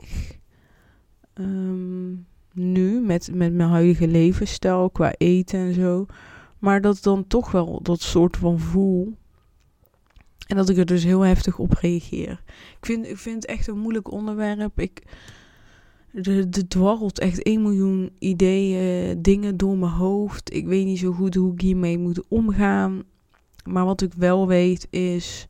Ehm, 1.33 2.13
nu, 2.53 3.01
met, 3.01 3.31
met 3.35 3.53
mijn 3.53 3.71
huidige 3.71 4.09
levensstijl 4.09 4.91
qua 4.91 5.15
eten 5.17 5.59
en 5.59 5.75
zo. 5.75 6.07
Maar 6.59 6.81
dat 6.81 7.03
dan 7.03 7.27
toch 7.27 7.51
wel 7.51 7.83
dat 7.83 8.01
soort 8.01 8.37
van 8.37 8.59
voel. 8.59 9.17
En 10.47 10.57
dat 10.57 10.69
ik 10.69 10.77
er 10.77 10.87
dus 10.87 11.05
heel 11.05 11.21
heftig 11.21 11.59
op 11.59 11.73
reageer. 11.73 12.43
Ik 12.79 12.87
vind, 12.87 13.07
ik 13.07 13.19
vind 13.19 13.35
het 13.35 13.47
echt 13.47 13.67
een 13.67 13.79
moeilijk 13.79 14.11
onderwerp. 14.11 14.81
Ik, 14.81 15.03
er 16.13 16.69
dwarrelt 16.69 17.19
echt 17.19 17.43
1 17.43 17.63
miljoen 17.63 18.13
ideeën, 18.19 19.23
dingen 19.23 19.57
door 19.57 19.79
mijn 19.79 19.93
hoofd. 19.93 20.55
Ik 20.55 20.67
weet 20.67 20.85
niet 20.85 20.99
zo 20.99 21.13
goed 21.13 21.35
hoe 21.35 21.53
ik 21.53 21.61
hiermee 21.61 21.99
moet 21.99 22.29
omgaan. 22.29 23.03
Maar 23.65 23.85
wat 23.85 24.03
ik 24.03 24.13
wel 24.15 24.47
weet 24.47 24.87
is. 24.91 25.49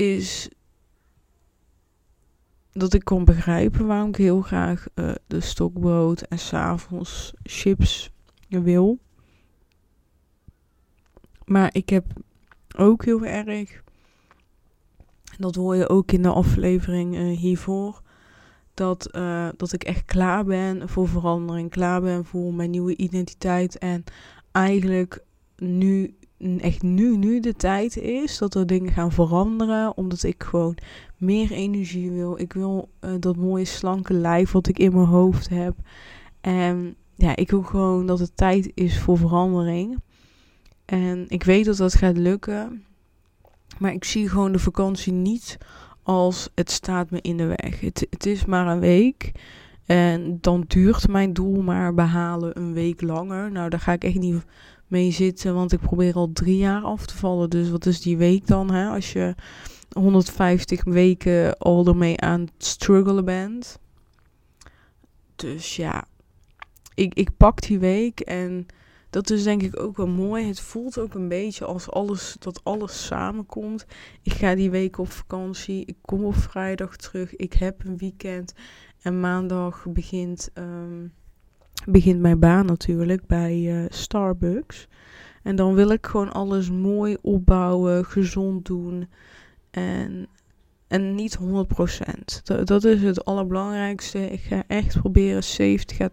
Is 0.00 0.48
dat 2.72 2.94
ik 2.94 3.04
kon 3.04 3.24
begrijpen 3.24 3.86
waarom 3.86 4.08
ik 4.08 4.16
heel 4.16 4.40
graag 4.40 4.86
uh, 4.94 5.14
de 5.26 5.40
stokbrood 5.40 6.20
en 6.20 6.38
s'avonds 6.38 7.32
chips 7.42 8.10
wil. 8.48 8.98
Maar 11.44 11.74
ik 11.74 11.88
heb 11.88 12.04
ook 12.76 13.04
heel 13.04 13.24
erg, 13.24 13.82
dat 15.38 15.54
hoor 15.54 15.76
je 15.76 15.88
ook 15.88 16.12
in 16.12 16.22
de 16.22 16.32
aflevering 16.32 17.16
uh, 17.16 17.38
hiervoor, 17.38 18.02
dat, 18.74 19.08
uh, 19.16 19.48
dat 19.56 19.72
ik 19.72 19.84
echt 19.84 20.04
klaar 20.04 20.44
ben 20.44 20.88
voor 20.88 21.08
verandering, 21.08 21.70
klaar 21.70 22.00
ben 22.00 22.24
voor 22.24 22.54
mijn 22.54 22.70
nieuwe 22.70 22.96
identiteit. 22.96 23.78
En 23.78 24.04
eigenlijk 24.52 25.24
nu 25.56 26.14
echt 26.58 26.82
nu, 26.82 27.16
nu 27.16 27.40
de 27.40 27.54
tijd 27.54 27.96
is 27.96 28.38
dat 28.38 28.54
er 28.54 28.66
dingen 28.66 28.92
gaan 28.92 29.12
veranderen. 29.12 29.96
Omdat 29.96 30.22
ik 30.22 30.42
gewoon 30.42 30.76
meer 31.16 31.50
energie 31.50 32.10
wil. 32.10 32.38
Ik 32.38 32.52
wil 32.52 32.88
uh, 33.00 33.10
dat 33.20 33.36
mooie 33.36 33.64
slanke 33.64 34.12
lijf 34.12 34.52
wat 34.52 34.68
ik 34.68 34.78
in 34.78 34.92
mijn 34.92 35.06
hoofd 35.06 35.48
heb. 35.48 35.74
En 36.40 36.94
ja, 37.14 37.36
ik 37.36 37.50
wil 37.50 37.62
gewoon 37.62 38.06
dat 38.06 38.18
het 38.18 38.36
tijd 38.36 38.70
is 38.74 39.00
voor 39.00 39.18
verandering. 39.18 39.98
En 40.84 41.24
ik 41.28 41.42
weet 41.42 41.64
dat 41.64 41.76
dat 41.76 41.94
gaat 41.94 42.16
lukken. 42.16 42.84
Maar 43.78 43.92
ik 43.92 44.04
zie 44.04 44.28
gewoon 44.28 44.52
de 44.52 44.58
vakantie 44.58 45.12
niet 45.12 45.58
als 46.02 46.48
het 46.54 46.70
staat 46.70 47.10
me 47.10 47.20
in 47.20 47.36
de 47.36 47.46
weg. 47.46 47.80
Het, 47.80 48.06
het 48.10 48.26
is 48.26 48.44
maar 48.44 48.66
een 48.66 48.80
week. 48.80 49.32
En 49.86 50.38
dan 50.40 50.64
duurt 50.66 51.08
mijn 51.08 51.32
doel 51.32 51.62
maar 51.62 51.94
behalen 51.94 52.58
een 52.58 52.72
week 52.72 53.00
langer. 53.00 53.52
Nou, 53.52 53.68
daar 53.68 53.80
ga 53.80 53.92
ik 53.92 54.04
echt 54.04 54.18
niet 54.18 54.44
mee 54.90 55.10
zitten. 55.10 55.54
Want 55.54 55.72
ik 55.72 55.80
probeer 55.80 56.14
al 56.14 56.32
drie 56.32 56.56
jaar 56.56 56.82
af 56.82 57.06
te 57.06 57.16
vallen. 57.16 57.50
Dus 57.50 57.70
wat 57.70 57.86
is 57.86 58.00
die 58.00 58.16
week 58.16 58.46
dan? 58.46 58.70
Hè? 58.70 58.88
Als 58.88 59.12
je 59.12 59.34
150 59.92 60.84
weken 60.84 61.58
al 61.58 61.86
ermee 61.86 62.20
aan 62.20 62.40
het 62.40 62.64
struggelen 62.64 63.24
bent. 63.24 63.78
Dus 65.36 65.76
ja, 65.76 66.04
ik, 66.94 67.14
ik 67.14 67.36
pak 67.36 67.60
die 67.60 67.78
week 67.78 68.20
en 68.20 68.66
dat 69.10 69.30
is 69.30 69.42
denk 69.42 69.62
ik 69.62 69.80
ook 69.80 69.96
wel 69.96 70.08
mooi. 70.08 70.46
Het 70.46 70.60
voelt 70.60 70.98
ook 70.98 71.14
een 71.14 71.28
beetje 71.28 71.64
als 71.64 71.90
alles, 71.90 72.36
dat 72.38 72.64
alles 72.64 73.06
samenkomt. 73.06 73.86
Ik 74.22 74.32
ga 74.32 74.54
die 74.54 74.70
week 74.70 74.98
op 74.98 75.10
vakantie. 75.10 75.84
Ik 75.84 75.96
kom 76.00 76.24
op 76.24 76.36
vrijdag 76.36 76.96
terug. 76.96 77.36
Ik 77.36 77.52
heb 77.52 77.84
een 77.84 77.98
weekend. 77.98 78.52
En 79.02 79.20
maandag 79.20 79.86
begint 79.88 80.50
um, 80.54 81.12
begint 81.86 82.20
mijn 82.20 82.38
baan 82.38 82.66
natuurlijk 82.66 83.26
bij 83.26 83.60
uh, 83.60 83.84
Starbucks. 83.88 84.88
En 85.42 85.56
dan 85.56 85.74
wil 85.74 85.90
ik 85.90 86.06
gewoon 86.06 86.32
alles 86.32 86.70
mooi 86.70 87.16
opbouwen, 87.20 88.04
gezond 88.04 88.64
doen. 88.64 89.08
En, 89.70 90.28
en 90.88 91.14
niet 91.14 91.38
100%. 91.38 91.42
Dat, 92.42 92.66
dat 92.66 92.84
is 92.84 93.02
het 93.02 93.24
allerbelangrijkste. 93.24 94.30
Ik 94.30 94.40
ga 94.40 94.62
echt 94.66 95.00
proberen 95.00 95.44
70 95.44 96.00
à 96.00 96.08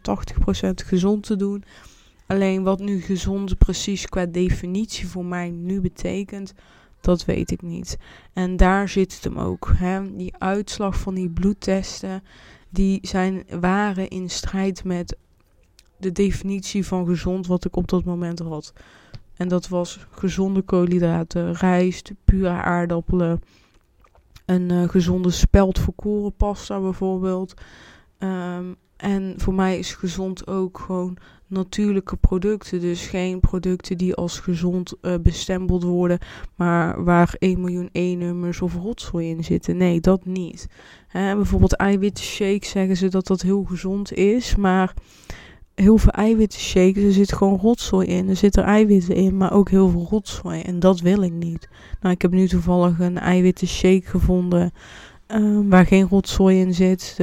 80% 0.66 0.70
gezond 0.86 1.24
te 1.24 1.36
doen. 1.36 1.64
Alleen 2.28 2.64
wat 2.64 2.80
nu 2.80 3.02
gezond 3.02 3.58
precies 3.58 4.06
qua 4.06 4.26
definitie 4.26 5.08
voor 5.08 5.26
mij 5.26 5.50
nu 5.50 5.82
betekent, 5.82 6.54
dat 7.02 7.26
weet 7.26 7.52
ik 7.52 7.62
niet. 7.62 7.98
En 8.34 8.58
daar 8.58 8.90
zit 8.90 9.14
het 9.14 9.24
hem 9.24 9.40
ook. 9.40 9.72
Hè? 9.76 10.16
Die 10.16 10.34
uitslag 10.38 11.00
van 11.00 11.14
die 11.14 11.30
bloedtesten, 11.30 12.24
die 12.70 13.00
zijn, 13.02 13.44
waren 13.60 14.08
in 14.08 14.30
strijd 14.30 14.84
met 14.84 15.18
de 15.98 16.12
definitie 16.12 16.86
van 16.86 17.06
gezond 17.06 17.48
wat 17.48 17.66
ik 17.66 17.76
op 17.76 17.88
dat 17.88 18.04
moment 18.04 18.40
had. 18.40 18.74
En 19.36 19.48
dat 19.48 19.68
was 19.68 20.08
gezonde 20.10 20.62
koolhydraten, 20.62 21.54
rijst, 21.54 22.12
pure 22.24 22.50
aardappelen, 22.50 23.42
een 24.46 24.72
uh, 24.72 24.90
gezonde 24.90 25.32
speld 25.32 25.80
voor 25.80 26.32
pasta 26.32 26.80
bijvoorbeeld. 26.80 27.54
Um, 28.20 28.76
en 28.98 29.34
voor 29.38 29.54
mij 29.54 29.78
is 29.78 29.94
gezond 29.94 30.48
ook 30.48 30.80
gewoon 30.80 31.18
natuurlijke 31.48 32.16
producten. 32.16 32.80
Dus 32.80 33.08
geen 33.08 33.40
producten 33.40 33.98
die 33.98 34.16
als 34.16 34.40
gezond 34.40 34.94
uh, 35.02 35.16
bestempeld 35.22 35.84
worden, 35.84 36.20
maar 36.56 37.04
waar 37.04 37.36
1 37.40 37.60
miljoen 37.60 37.90
E-nummers 37.92 38.62
of 38.62 38.76
rotzooi 38.76 39.30
in 39.30 39.44
zitten. 39.44 39.78
Nee, 39.78 40.00
dat 40.00 40.26
niet. 40.26 40.68
Hè, 41.08 41.36
bijvoorbeeld 41.36 41.76
eiwitten 41.76 42.24
shake 42.24 42.66
zeggen 42.66 42.98
ze 42.98 43.08
dat 43.08 43.28
dat 43.28 43.42
heel 43.42 43.64
gezond 43.64 44.14
is, 44.14 44.56
maar 44.56 44.94
heel 45.82 45.98
veel 45.98 46.12
eiwitten 46.12 46.60
shakes. 46.60 47.04
Er 47.04 47.12
zit 47.12 47.34
gewoon 47.34 47.58
rotzooi 47.58 48.08
in. 48.08 48.30
Er 48.30 48.36
zitten 48.36 48.64
eiwitten 48.64 49.16
in, 49.16 49.38
maar 49.38 49.54
ook 49.54 49.70
heel 49.70 49.90
veel 49.90 50.08
rotzooi. 50.10 50.62
En 50.62 50.80
dat 50.80 51.00
wil 51.00 51.22
ik 51.22 51.32
niet. 51.32 51.70
Nou, 52.02 52.14
ik 52.14 52.22
heb 52.22 52.32
nu 52.32 52.48
toevallig 52.48 53.00
een 53.00 53.18
eiwitten 53.18 53.68
shake 53.68 54.08
gevonden. 54.08 54.74
Uh, 55.28 55.60
waar 55.70 55.86
geen 55.86 56.08
rotzooi 56.08 56.60
in 56.60 56.74
zit. 56.74 57.18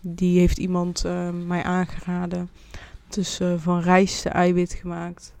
Die 0.00 0.38
heeft 0.38 0.58
iemand 0.58 1.04
uh, 1.06 1.28
mij 1.46 1.62
aangeraden. 1.62 2.48
Het 3.06 3.16
is 3.16 3.40
eh, 3.40 3.52
van 3.56 3.80
rijste 3.80 4.28
eiwit 4.28 4.72
gemaakt. 4.72 5.32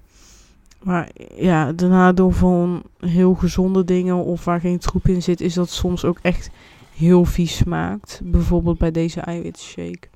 Maar 0.82 1.08
ja, 1.36 1.72
de 1.72 1.86
nadeel 1.86 2.30
van 2.30 2.82
heel 2.98 3.34
gezonde 3.34 3.84
dingen 3.84 4.24
of 4.24 4.44
waar 4.44 4.60
geen 4.60 4.78
troep 4.78 5.08
in 5.08 5.22
zit, 5.22 5.40
is 5.40 5.54
dat 5.54 5.70
soms 5.70 6.04
ook 6.04 6.18
echt 6.22 6.50
heel 6.96 7.24
vies 7.24 7.56
smaakt. 7.56 8.20
Bijvoorbeeld 8.24 8.78
bij 8.78 8.90
deze 8.90 9.20
eiwitshake. 9.20 10.08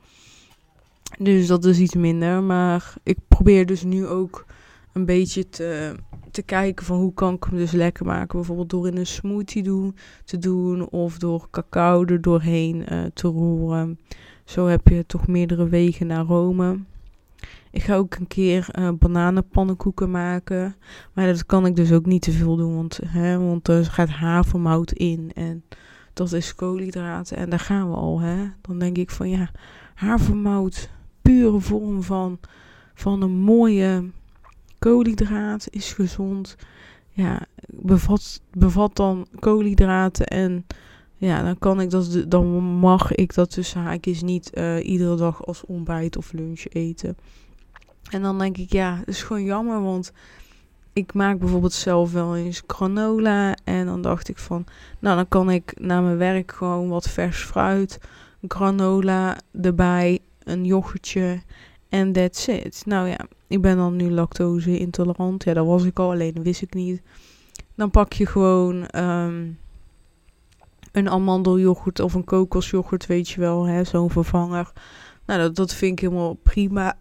Dus 1.23 1.47
dat 1.47 1.65
is 1.65 1.79
iets 1.79 1.95
minder. 1.95 2.43
Maar 2.43 2.95
ik 3.03 3.19
probeer 3.29 3.67
dus 3.67 3.85
nu 3.85 4.07
ook 4.07 4.47
een 4.93 5.05
beetje 5.05 5.49
te, 5.49 5.95
te 6.31 6.43
kijken 6.43 6.87
van 6.87 6.99
hoe 6.99 7.15
kan 7.15 7.35
ik 7.35 7.45
hem 7.45 7.57
dus 7.57 7.73
lekker 7.73 8.07
maken. 8.07 8.39
Bijvoorbeeld 8.39 8.71
door 8.71 8.87
in 8.87 8.97
een 8.97 9.07
smoothie 9.07 9.63
doen, 9.63 9.97
te 10.25 10.39
doen 10.39 10.89
of 10.89 11.19
door 11.19 11.49
cacao 11.51 12.05
er 12.05 12.21
doorheen 12.21 12.93
uh, 12.93 13.05
te 13.15 13.29
roeren. 13.29 13.99
Zo 14.45 14.67
heb 14.67 14.89
je 14.89 15.07
toch 15.07 15.27
meerdere 15.27 15.69
wegen 15.69 16.07
naar 16.07 16.25
Rome. 16.25 16.79
Ik 17.71 17.83
ga 17.83 17.97
ook 17.97 18.15
een 18.15 18.27
keer 18.27 18.69
uh, 18.79 18.89
bananenpannenkoeken 18.99 20.11
maken. 20.11 20.77
Maar 21.13 21.27
dat 21.27 21.47
kan 21.47 21.67
ik 21.67 21.77
dus 21.77 21.93
ook 21.93 22.07
niet 22.07 22.23
te 22.23 22.33
veel 22.33 22.57
doen. 22.57 22.75
Want, 22.75 23.01
hè, 23.07 23.39
want 23.39 23.69
er 23.69 23.85
gaat 23.85 24.09
havermout 24.09 24.93
in. 24.93 25.31
En 25.35 25.65
dat 26.13 26.33
is 26.33 26.55
koolhydraten. 26.55 27.37
En 27.37 27.51
daar 27.51 27.59
gaan 27.59 27.91
we 27.91 27.97
al. 27.97 28.21
Hè. 28.21 28.37
Dan 28.61 28.79
denk 28.79 28.99
ik 28.99 29.11
van 29.11 29.31
ja, 29.31 29.51
havermout 29.95 30.91
pure 31.23 31.61
vorm 31.61 32.03
van, 32.03 32.39
van 32.95 33.23
een 33.23 33.39
mooie 33.39 34.11
koolhydraat, 34.79 35.67
is 35.71 35.93
gezond. 35.93 36.57
Ja, 37.11 37.47
bevat, 37.67 38.41
bevat 38.51 38.97
dan 38.97 39.27
koolhydraten 39.39 40.27
en 40.27 40.67
ja, 41.17 41.43
dan 41.43 41.59
kan 41.59 41.81
ik 41.81 41.91
dat, 41.91 42.25
dan 42.29 42.47
mag 42.63 43.13
ik 43.13 43.35
dat 43.35 43.51
tussen 43.51 43.81
haakjes 43.81 44.23
niet 44.23 44.51
uh, 44.55 44.87
iedere 44.87 45.17
dag 45.17 45.47
als 45.47 45.65
ontbijt 45.65 46.17
of 46.17 46.33
lunch 46.33 46.65
eten. 46.69 47.17
En 48.11 48.23
dan 48.23 48.39
denk 48.39 48.57
ik, 48.57 48.73
ja, 48.73 48.97
het 48.97 49.09
is 49.09 49.23
gewoon 49.23 49.45
jammer, 49.45 49.83
want 49.83 50.13
ik 50.93 51.15
maak 51.15 51.39
bijvoorbeeld 51.39 51.73
zelf 51.73 52.13
wel 52.13 52.37
eens 52.37 52.63
granola. 52.67 53.57
En 53.65 53.87
dan 53.87 54.03
dacht 54.03 54.29
ik 54.29 54.39
van, 54.39 54.65
nou 54.99 55.17
dan 55.17 55.29
kan 55.29 55.51
ik 55.51 55.81
na 55.81 56.01
mijn 56.01 56.17
werk 56.17 56.53
gewoon 56.53 56.89
wat 56.89 57.09
vers 57.09 57.45
fruit, 57.45 57.99
granola 58.49 59.39
erbij 59.63 60.19
een 60.45 60.65
yoghurtje 60.65 61.43
en 61.89 62.13
that's 62.13 62.47
it. 62.47 62.83
Nou 62.87 63.09
ja, 63.09 63.27
ik 63.47 63.61
ben 63.61 63.77
dan 63.77 63.97
nu 63.97 64.11
lactose 64.11 64.79
intolerant. 64.79 65.45
Ja, 65.45 65.55
dat 65.55 65.67
was 65.67 65.85
ik 65.85 65.99
al, 65.99 66.11
alleen 66.11 66.35
dat 66.35 66.45
wist 66.45 66.63
ik 66.63 66.75
niet. 66.75 67.03
Dan 67.75 67.91
pak 67.91 68.13
je 68.13 68.27
gewoon 68.27 68.89
um, 68.97 69.59
een 70.93 71.09
amandelyoghurt 71.09 72.01
of 72.01 72.15
een 72.15 72.25
kokosyoghurt, 72.25 73.07
weet 73.07 73.29
je 73.29 73.41
wel, 73.41 73.65
hè, 73.65 73.85
zo'n 73.85 74.11
vervanger. 74.11 74.73
Nou, 75.27 75.41
dat, 75.41 75.57
dat 75.57 75.75
vind 75.75 75.93
ik 75.93 76.01
helemaal 76.01 76.35
prima. 76.35 76.99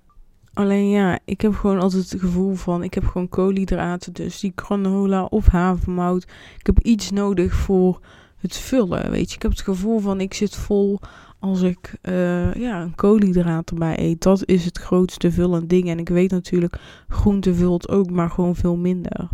Alleen 0.54 0.90
ja, 0.90 1.20
ik 1.26 1.42
heb 1.42 1.54
gewoon 1.54 1.80
altijd 1.80 2.12
het 2.12 2.22
gevoel 2.22 2.54
van, 2.54 2.84
ik 2.84 2.94
heb 2.94 3.06
gewoon 3.06 3.30
koolhydraten, 3.30 4.14
dus 4.14 4.40
die 4.40 4.52
granola 4.56 5.24
of 5.24 5.48
havermout. 5.48 6.24
Ik 6.58 6.66
heb 6.66 6.80
iets 6.80 7.12
nodig 7.12 7.54
voor 7.54 8.00
het 8.38 8.58
vullen, 8.58 9.12
weet 9.12 9.30
je. 9.30 9.36
Ik 9.36 9.42
heb 9.42 9.52
het 9.52 9.62
gevoel 9.62 10.00
van, 10.00 10.22
ik 10.22 10.34
zit 10.34 10.56
vol 10.56 11.00
als 11.42 11.62
ik 11.62 11.98
uh, 12.04 12.54
ja, 12.54 12.82
een 12.82 12.96
koolhydraat 12.96 13.70
erbij 13.70 14.00
eet. 14.00 14.22
Dat 14.22 14.46
is 14.46 14.66
het 14.66 14.78
grootste 14.78 15.32
vullend 15.32 15.70
ding. 15.70 15.90
En 15.90 16.00
ik 16.00 16.10
weet 16.10 16.32
natuurlijk, 16.32 16.80
groente 17.08 17.56
vult 17.56 17.90
ook, 17.90 18.10
maar 18.10 18.30
gewoon 18.30 18.56
veel 18.56 18.76
minder. 18.76 19.30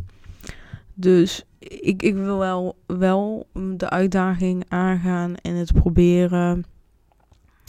Dus 0.94 1.46
ik, 1.60 2.02
ik 2.04 2.16
wil 2.16 2.38
wel, 2.38 2.76
wel 2.86 3.48
de 3.76 3.90
uitdaging 3.90 4.66
aangaan 4.68 5.36
en 5.36 5.56
het 5.56 5.74
proberen. 5.74 6.66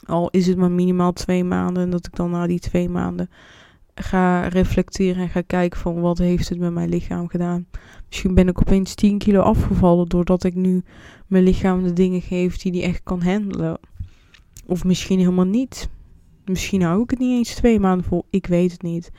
Al 0.04 0.30
is 0.30 0.46
het 0.46 0.56
maar 0.56 0.70
minimaal 0.70 1.12
twee 1.12 1.44
maanden. 1.44 1.82
En 1.82 1.90
dat 1.90 2.06
ik 2.06 2.16
dan 2.16 2.30
na 2.30 2.46
die 2.46 2.60
twee 2.60 2.88
maanden 2.88 3.30
ga 3.94 4.48
reflecteren 4.48 5.22
en 5.22 5.28
ga 5.28 5.40
kijken 5.46 5.80
van 5.80 6.00
wat 6.00 6.18
heeft 6.18 6.48
het 6.48 6.58
met 6.58 6.72
mijn 6.72 6.88
lichaam 6.88 7.28
gedaan. 7.28 7.66
Misschien 8.08 8.34
ben 8.34 8.48
ik 8.48 8.60
opeens 8.60 8.94
10 8.94 9.18
kilo 9.18 9.40
afgevallen 9.40 10.08
doordat 10.08 10.44
ik 10.44 10.54
nu 10.54 10.82
mijn 11.26 11.44
lichaam 11.44 11.82
de 11.82 11.92
dingen 11.92 12.20
geef 12.20 12.56
die 12.56 12.72
die 12.72 12.82
echt 12.82 13.00
kan 13.02 13.22
handelen. 13.22 13.78
Of 14.68 14.84
misschien 14.84 15.18
helemaal 15.18 15.44
niet. 15.44 15.88
Misschien 16.44 16.82
hou 16.82 17.02
ik 17.02 17.10
het 17.10 17.18
niet 17.18 17.38
eens 17.38 17.54
twee 17.54 17.80
maanden 17.80 18.06
vol. 18.06 18.26
Ik 18.30 18.46
weet 18.46 18.72
het 18.72 18.82
niet. 18.82 19.10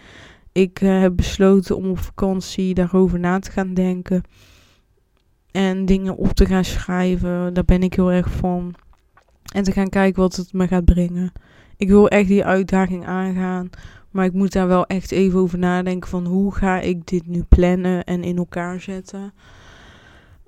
Ik 0.52 0.82
uh, 0.82 1.02
heb 1.02 1.16
besloten 1.16 1.76
om 1.76 1.90
op 1.90 2.00
vakantie 2.00 2.74
daarover 2.74 3.20
na 3.20 3.40
te 3.40 3.52
gaan 3.52 3.74
denken. 3.74 4.24
En 5.52 5.86
dingen 5.86 6.16
op 6.16 6.32
te 6.32 6.46
gaan 6.46 6.66
schrijven. 6.66 7.54
Daar 7.54 7.66
ben 7.66 7.84
ik 7.84 7.94
heel 7.94 8.12
erg 8.12 8.32
van. 8.32 8.74
En 9.54 9.64
te 9.64 9.72
gaan 9.72 9.90
kijken 9.90 10.22
wat 10.22 10.36
het 10.36 10.54
me 10.54 10.68
gaat 10.68 10.86
brengen. 10.86 11.32
Ik 11.78 11.88
wil 11.88 12.08
echt 12.08 12.28
die 12.28 12.46
uitdaging 12.46 13.06
aangaan. 13.06 13.70
Maar 14.12 14.26
ik 14.26 14.34
moet 14.34 14.52
daar 14.52 14.68
wel 14.68 14.86
echt 14.86 15.12
even 15.12 15.40
over 15.40 15.58
nadenken 15.58 16.10
van 16.10 16.26
hoe 16.26 16.54
ga 16.56 16.80
ik 16.80 17.08
dit 17.08 17.28
nu 17.28 17.44
plannen 17.44 18.04
en 18.04 18.24
in 18.24 18.38
elkaar 18.38 18.82
zetten. 18.82 19.34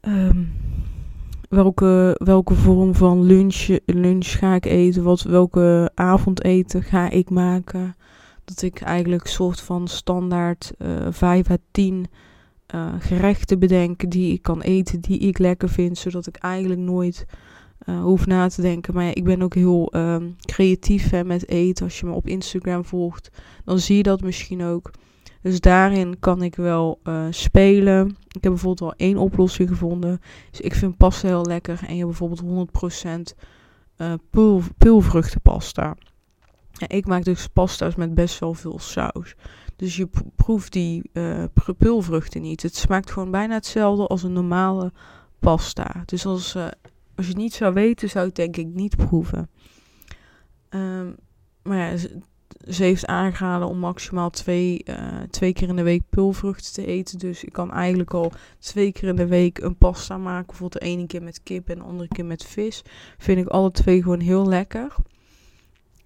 Um, 0.01 0.53
welke, 1.51 2.15
welke 2.23 2.53
vorm 2.53 2.95
van 2.95 3.23
lunch, 3.23 3.67
lunch 3.85 4.27
ga 4.27 4.55
ik 4.55 4.65
eten? 4.65 5.03
Wat, 5.03 5.21
welke 5.21 5.91
avondeten 5.93 6.83
ga 6.83 7.09
ik 7.09 7.29
maken? 7.29 7.95
Dat 8.45 8.61
ik 8.61 8.81
eigenlijk 8.81 9.27
soort 9.27 9.61
van 9.61 9.87
standaard 9.87 10.71
uh, 10.77 11.07
eh, 11.07 11.13
5 11.13 11.49
à 11.49 11.57
10 11.71 11.93
uh, 11.95 12.03
eh, 12.65 12.93
gerechten 12.99 13.59
bedenk 13.59 14.11
die 14.11 14.33
ik 14.33 14.41
kan 14.41 14.61
eten, 14.61 15.01
die 15.01 15.19
ik 15.19 15.37
lekker 15.37 15.69
vind. 15.69 15.97
Zodat 15.97 16.27
ik 16.27 16.35
eigenlijk 16.35 16.81
nooit 16.81 17.25
uh, 17.85 18.01
hoef 18.01 18.25
na 18.25 18.47
te 18.47 18.61
denken. 18.61 18.93
Maar 18.93 19.03
ja, 19.03 19.13
ik 19.15 19.23
ben 19.23 19.41
ook 19.41 19.53
heel 19.53 19.95
uh, 19.95 20.15
creatief 20.45 21.09
hè, 21.09 21.23
met 21.23 21.49
eten. 21.49 21.85
Als 21.85 21.99
je 21.99 22.05
me 22.05 22.11
op 22.11 22.27
Instagram 22.27 22.85
volgt, 22.85 23.29
dan 23.65 23.79
zie 23.79 23.97
je 23.97 24.03
dat 24.03 24.21
misschien 24.21 24.63
ook. 24.63 24.91
Dus 25.41 25.59
daarin 25.59 26.19
kan 26.19 26.41
ik 26.41 26.55
wel 26.55 26.99
uh, 27.03 27.25
spelen. 27.29 28.07
Ik 28.07 28.43
heb 28.43 28.51
bijvoorbeeld 28.51 28.91
al 28.91 28.97
één 28.97 29.17
oplossing 29.17 29.69
gevonden. 29.69 30.21
Dus 30.49 30.61
ik 30.61 30.75
vind 30.75 30.97
pasta 30.97 31.27
heel 31.27 31.45
lekker. 31.45 31.79
En 31.87 31.95
je 31.95 32.05
hebt 32.05 32.19
bijvoorbeeld 32.19 33.33
100% 33.33 33.37
uh, 33.97 34.13
pul 34.29 34.61
pulvruchtenpasta. 34.77 35.95
Ja, 36.71 36.87
ik 36.87 37.05
maak 37.05 37.23
dus 37.23 37.47
pasta's 37.47 37.95
met 37.95 38.15
best 38.15 38.39
wel 38.39 38.53
veel 38.53 38.79
saus. 38.79 39.35
Dus 39.75 39.95
je 39.95 40.09
proeft 40.35 40.73
die 40.73 41.09
uh, 41.13 41.43
pulvruchten 41.77 42.41
niet. 42.41 42.61
Het 42.61 42.75
smaakt 42.75 43.11
gewoon 43.11 43.31
bijna 43.31 43.53
hetzelfde 43.53 44.07
als 44.07 44.23
een 44.23 44.33
normale 44.33 44.91
pasta. 45.39 46.03
Dus 46.05 46.25
als, 46.25 46.55
als 47.15 47.25
je 47.25 47.27
het 47.27 47.37
niet 47.37 47.53
zou 47.53 47.73
weten, 47.73 48.09
zou 48.09 48.27
ik 48.27 48.35
denk 48.35 48.57
ik 48.57 48.67
niet 48.67 48.97
proeven. 48.97 49.49
Um, 50.69 51.15
maar 51.63 51.77
ja, 51.77 51.97
ze 52.69 52.83
heeft 52.83 53.05
aangeraden 53.05 53.67
om 53.67 53.77
maximaal 53.77 54.29
twee, 54.29 54.83
uh, 54.85 54.95
twee 55.29 55.53
keer 55.53 55.67
in 55.67 55.75
de 55.75 55.83
week 55.83 56.03
pulvruchten 56.09 56.73
te 56.73 56.85
eten. 56.85 57.19
Dus 57.19 57.43
ik 57.43 57.53
kan 57.53 57.71
eigenlijk 57.71 58.13
al 58.13 58.31
twee 58.59 58.91
keer 58.91 59.09
in 59.09 59.15
de 59.15 59.27
week 59.27 59.57
een 59.57 59.75
pasta 59.75 60.17
maken. 60.17 60.45
Bijvoorbeeld 60.45 60.81
de 60.81 60.87
ene 60.87 61.07
keer 61.07 61.23
met 61.23 61.43
kip 61.43 61.69
en 61.69 61.77
de 61.77 61.83
andere 61.83 62.07
keer 62.07 62.25
met 62.25 62.45
vis. 62.45 62.83
Vind 63.17 63.37
ik 63.37 63.47
alle 63.47 63.71
twee 63.71 64.01
gewoon 64.01 64.19
heel 64.19 64.47
lekker. 64.47 64.95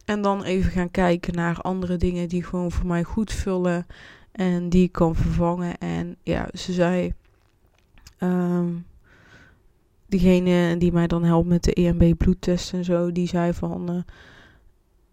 En 0.05 0.21
dan 0.21 0.43
even 0.43 0.71
gaan 0.71 0.91
kijken 0.91 1.33
naar 1.33 1.61
andere 1.61 1.97
dingen 1.97 2.29
die 2.29 2.43
gewoon 2.43 2.71
voor 2.71 2.85
mij 2.85 3.03
goed 3.03 3.31
vullen. 3.31 3.85
En 4.31 4.69
die 4.69 4.83
ik 4.83 4.91
kan 4.91 5.15
vervangen. 5.15 5.77
En 5.77 6.15
ja, 6.23 6.47
ze 6.53 6.73
zei... 6.73 7.13
Um, 8.19 8.85
diegene 10.07 10.77
die 10.77 10.91
mij 10.91 11.07
dan 11.07 11.23
helpt 11.23 11.47
met 11.47 11.63
de 11.63 11.73
EMB 11.73 12.17
bloedtest 12.17 12.73
en 12.73 12.83
zo, 12.83 13.11
die 13.11 13.27
zei 13.27 13.53
van... 13.53 13.91
Uh, 13.91 14.01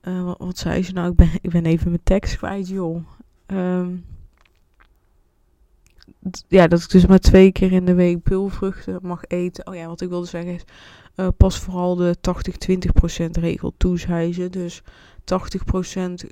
uh, 0.03 0.33
wat, 0.39 0.59
zei 0.59 0.83
ze 0.83 0.93
nou? 0.93 1.11
Ik 1.11 1.17
ben, 1.17 1.31
ik 1.41 1.51
ben 1.51 1.67
even 1.67 1.89
mijn 1.89 2.03
tekst 2.05 2.37
kwijt, 2.37 2.69
joh. 2.69 3.05
Um, 3.47 4.05
ja, 6.49 6.67
dat 6.67 6.83
ik 6.83 6.91
dus 6.91 7.07
maar 7.07 7.19
twee 7.19 7.53
keer 7.53 7.73
in 7.73 7.85
de 7.85 7.95
week 7.95 8.23
pulvruchten 8.23 8.99
mag 9.03 9.25
eten. 9.27 9.67
Oh 9.67 9.75
ja, 9.75 9.87
wat 9.87 10.01
ik 10.01 10.09
wilde 10.09 10.27
zeggen 10.27 10.55
is, 10.55 10.65
uh, 11.17 11.29
pas 11.37 11.59
vooral 11.59 11.97
de 11.97 12.17
80-20% 13.27 13.31
regel 13.31 13.75
toe, 13.77 13.99
zei 13.99 14.33
ze. 14.33 14.49
Dus 14.49 14.83
80% 14.83 14.85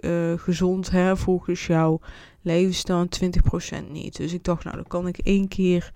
uh, 0.00 0.32
gezond, 0.36 0.90
hè, 0.90 1.16
volgens 1.16 1.66
jouw 1.66 2.00
levensstijl, 2.40 3.06
20% 3.84 3.90
niet. 3.90 4.16
Dus 4.16 4.32
ik 4.32 4.44
dacht, 4.44 4.64
nou, 4.64 4.76
dan 4.76 4.86
kan 4.86 5.06
ik 5.06 5.18
één 5.18 5.48
keer 5.48 5.92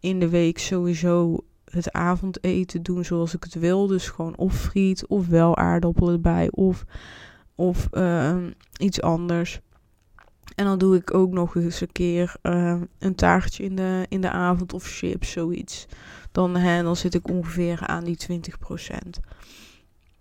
in 0.00 0.20
de 0.20 0.28
week 0.28 0.58
sowieso 0.58 1.44
het 1.70 1.92
avondeten 1.92 2.82
doen 2.82 3.04
zoals 3.04 3.34
ik 3.34 3.44
het 3.44 3.54
wil. 3.54 3.86
Dus 3.86 4.08
gewoon 4.08 4.36
of 4.36 4.54
friet, 4.54 5.06
of 5.06 5.26
wel 5.26 5.56
aardappelen 5.56 6.12
erbij, 6.12 6.48
of, 6.50 6.84
of 7.54 7.88
uh, 7.92 8.36
iets 8.78 9.02
anders. 9.02 9.60
En 10.54 10.64
dan 10.64 10.78
doe 10.78 10.96
ik 10.96 11.14
ook 11.14 11.32
nog 11.32 11.56
eens 11.56 11.80
een 11.80 11.92
keer 11.92 12.34
uh, 12.42 12.80
een 12.98 13.14
taartje 13.14 13.64
in 13.64 13.76
de, 13.76 14.06
in 14.08 14.20
de 14.20 14.30
avond 14.30 14.72
of 14.72 14.84
chips, 14.84 15.30
zoiets. 15.30 15.86
Dan, 16.32 16.56
hè, 16.56 16.82
dan 16.82 16.96
zit 16.96 17.14
ik 17.14 17.28
ongeveer 17.28 17.86
aan 17.86 18.04
die 18.04 18.18
20%. 18.32 19.22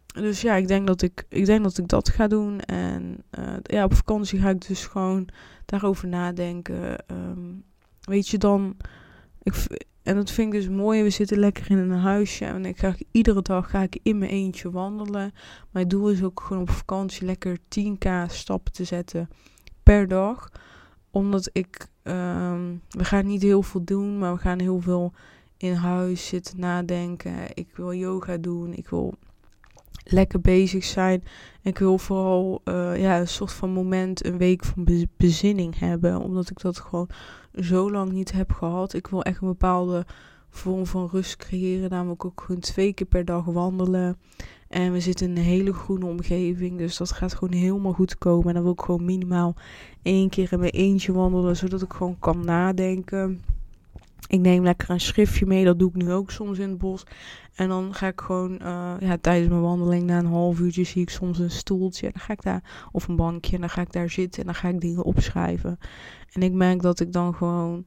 Dus 0.06 0.42
ja, 0.42 0.56
ik 0.56 0.68
denk 0.68 0.88
dat 0.88 1.02
ik, 1.02 1.26
ik, 1.30 1.46
denk 1.46 1.64
dat, 1.64 1.78
ik 1.78 1.88
dat 1.88 2.10
ga 2.10 2.28
doen. 2.28 2.60
En 2.60 3.24
uh, 3.40 3.54
ja, 3.64 3.84
op 3.84 3.94
vakantie 3.94 4.40
ga 4.40 4.50
ik 4.50 4.68
dus 4.68 4.86
gewoon 4.86 5.28
daarover 5.66 6.08
nadenken. 6.08 7.04
Um, 7.12 7.64
weet 8.02 8.28
je, 8.28 8.38
dan... 8.38 8.78
Ik, 9.42 9.54
en 10.06 10.16
dat 10.16 10.32
vind 10.32 10.54
ik 10.54 10.60
dus 10.60 10.70
mooi. 10.70 11.04
We 11.04 11.10
zitten 11.10 11.40
lekker 11.40 11.72
in 11.72 11.78
een 11.78 11.92
huisje. 11.92 12.46
En 12.46 12.66
ik 12.66 12.78
ga 12.78 12.96
iedere 13.12 13.42
dag 13.42 13.70
ga 13.70 13.82
ik 13.82 14.00
in 14.04 14.18
mijn 14.18 14.32
eentje 14.32 14.72
wandelen. 14.72 15.34
Mijn 15.72 15.88
doel 15.88 16.10
is 16.10 16.24
ook 16.24 16.42
gewoon 16.42 16.62
op 16.62 16.70
vakantie 16.70 17.26
lekker 17.26 17.58
10k 17.58 18.10
stappen 18.28 18.74
te 18.74 18.84
zetten 18.84 19.30
per 19.84 20.08
dag. 20.08 20.52
Omdat 21.12 21.50
ik. 21.52 21.88
Um, 22.04 22.82
we 22.90 23.04
gaan 23.04 23.26
niet 23.26 23.42
heel 23.42 23.62
veel 23.62 23.84
doen, 23.84 24.18
maar 24.18 24.34
we 24.34 24.40
gaan 24.40 24.60
heel 24.60 24.80
veel 24.80 25.14
in 25.58 25.74
huis 25.74 26.28
zitten 26.28 26.60
nadenken. 26.60 27.34
Ik 27.54 27.76
wil 27.76 27.94
yoga 27.94 28.38
doen. 28.38 28.74
Ik 28.74 28.90
wil 28.90 29.14
lekker 30.06 30.42
bezig 30.42 30.84
zijn. 30.84 31.24
Ik 31.62 31.78
wil 31.78 31.98
vooral 31.98 32.62
uh, 32.66 33.02
ja, 33.02 33.20
een 33.20 33.28
soort 33.28 33.52
van 33.52 33.70
moment, 33.70 34.26
een 34.26 34.38
week 34.38 34.64
van 34.64 35.08
bezinning 35.18 35.80
hebben. 35.80 36.20
Omdat 36.20 36.50
ik 36.50 36.62
dat 36.62 36.80
gewoon 36.80 37.10
zo 37.54 37.92
lang 37.92 38.12
niet 38.12 38.32
heb 38.32 38.52
gehad. 38.52 38.94
Ik 38.94 39.08
wil 39.08 39.24
echt 39.24 39.42
een 39.42 39.48
bepaalde 39.48 40.06
vorm 40.50 40.86
van 40.86 41.10
rust 41.12 41.36
creëren. 41.36 41.90
Namelijk 41.90 42.26
ook 42.26 42.42
gewoon 42.46 42.62
twee 42.62 42.94
keer 42.94 43.08
per 43.08 43.26
dag 43.26 43.46
wandelen. 43.46 44.18
En 44.68 44.92
we 44.92 45.00
zitten 45.00 45.30
in 45.30 45.38
een 45.38 45.44
hele 45.44 45.74
groene 45.74 46.06
omgeving. 46.06 46.78
Dus 46.78 46.98
dat 46.98 47.12
gaat 47.12 47.34
gewoon 47.34 47.60
helemaal 47.60 47.94
goed 47.94 48.18
komen. 48.18 48.48
En 48.48 48.54
dan 48.54 48.64
wil 48.64 48.72
ik 48.72 48.82
gewoon 48.82 49.06
minimaal 49.06 49.56
één 50.02 50.30
keer 50.30 50.54
in 50.54 50.60
mijn 50.60 50.72
eentje 50.72 51.14
wandelen. 51.14 51.58
Zodat 51.58 51.82
ik 51.82 51.94
gewoon 51.94 52.20
kan 52.20 52.46
nadenken. 52.46 53.42
Ik 54.28 54.40
neem 54.40 54.64
lekker 54.64 54.90
een 54.90 55.00
schriftje 55.00 55.46
mee. 55.46 55.66
Dat 55.66 55.80
doe 55.80 55.90
ik 55.90 55.96
nu 55.96 56.12
ook 56.12 56.32
soms 56.32 56.60
in 56.60 56.70
het 56.70 56.78
bos. 56.78 57.04
En 57.56 57.70
dan 57.70 57.94
ga 57.94 58.08
ik 58.08 58.22
gewoon 58.22 58.52
uh, 58.52 58.94
ja, 59.00 59.18
tijdens 59.22 59.50
mijn 59.50 59.62
wandeling 59.62 60.04
na 60.04 60.20
een 60.20 60.26
half 60.26 60.60
uurtje 60.60 60.84
zie 60.84 61.02
ik 61.02 61.10
soms 61.10 61.40
een 61.40 61.52
stoeltje. 61.52 62.06
En 62.06 62.12
dan 62.12 62.22
ga 62.22 62.34
ik 62.34 62.42
daar, 62.42 62.88
of 62.92 63.08
een 63.08 63.16
bankje. 63.16 63.56
En 63.56 63.60
dan 63.60 63.70
ga 63.70 63.82
ik 63.82 63.92
daar 63.92 64.10
zitten 64.10 64.40
en 64.40 64.46
dan 64.46 64.56
ga 64.56 64.70
ik 64.70 64.82
dingen 64.82 65.04
opschrijven. 65.04 65.78
En 66.32 66.44
ik 66.44 66.54
merk 66.54 66.82
dat 66.82 67.00
ik 67.00 67.12
dan 67.12 67.36
gewoon 67.36 67.86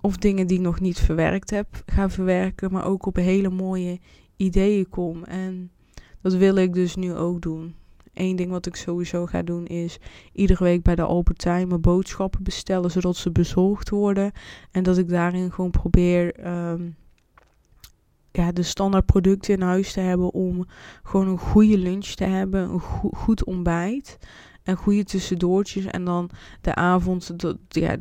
of 0.00 0.16
dingen 0.16 0.46
die 0.46 0.56
ik 0.56 0.64
nog 0.64 0.80
niet 0.80 0.98
verwerkt 0.98 1.50
heb, 1.50 1.82
ga 1.86 2.10
verwerken. 2.10 2.72
Maar 2.72 2.84
ook 2.84 3.06
op 3.06 3.16
hele 3.16 3.50
mooie 3.50 4.00
ideeën 4.36 4.88
kom. 4.88 5.24
En 5.24 5.70
dat 6.20 6.34
wil 6.34 6.56
ik 6.56 6.74
dus 6.74 6.96
nu 6.96 7.14
ook 7.14 7.42
doen. 7.42 7.74
Eén 8.14 8.36
ding 8.36 8.50
wat 8.50 8.66
ik 8.66 8.76
sowieso 8.76 9.26
ga 9.26 9.42
doen 9.42 9.66
is 9.66 9.98
iedere 10.32 10.64
week 10.64 10.82
bij 10.82 10.94
de 10.94 11.02
Albertijn 11.02 11.68
mijn 11.68 11.80
boodschappen 11.80 12.42
bestellen, 12.42 12.90
zodat 12.90 13.16
ze 13.16 13.30
bezorgd 13.30 13.90
worden. 13.90 14.32
En 14.70 14.82
dat 14.82 14.98
ik 14.98 15.08
daarin 15.08 15.52
gewoon 15.52 15.70
probeer 15.70 16.46
um, 16.46 16.96
ja, 18.32 18.52
de 18.52 18.62
standaard 18.62 19.06
producten 19.06 19.54
in 19.54 19.62
huis 19.62 19.92
te 19.92 20.00
hebben 20.00 20.32
om 20.32 20.66
gewoon 21.02 21.28
een 21.28 21.38
goede 21.38 21.78
lunch 21.78 22.06
te 22.06 22.24
hebben, 22.24 22.70
een 22.70 22.80
go 22.80 23.08
goed 23.08 23.44
ontbijt 23.44 24.18
en 24.62 24.76
goede 24.76 25.04
tussendoortjes. 25.04 25.84
En 25.84 26.04
dan 26.04 26.30
de 26.60 26.74
avond, 26.74 27.40
dat, 27.40 27.56
ja, 27.68 27.96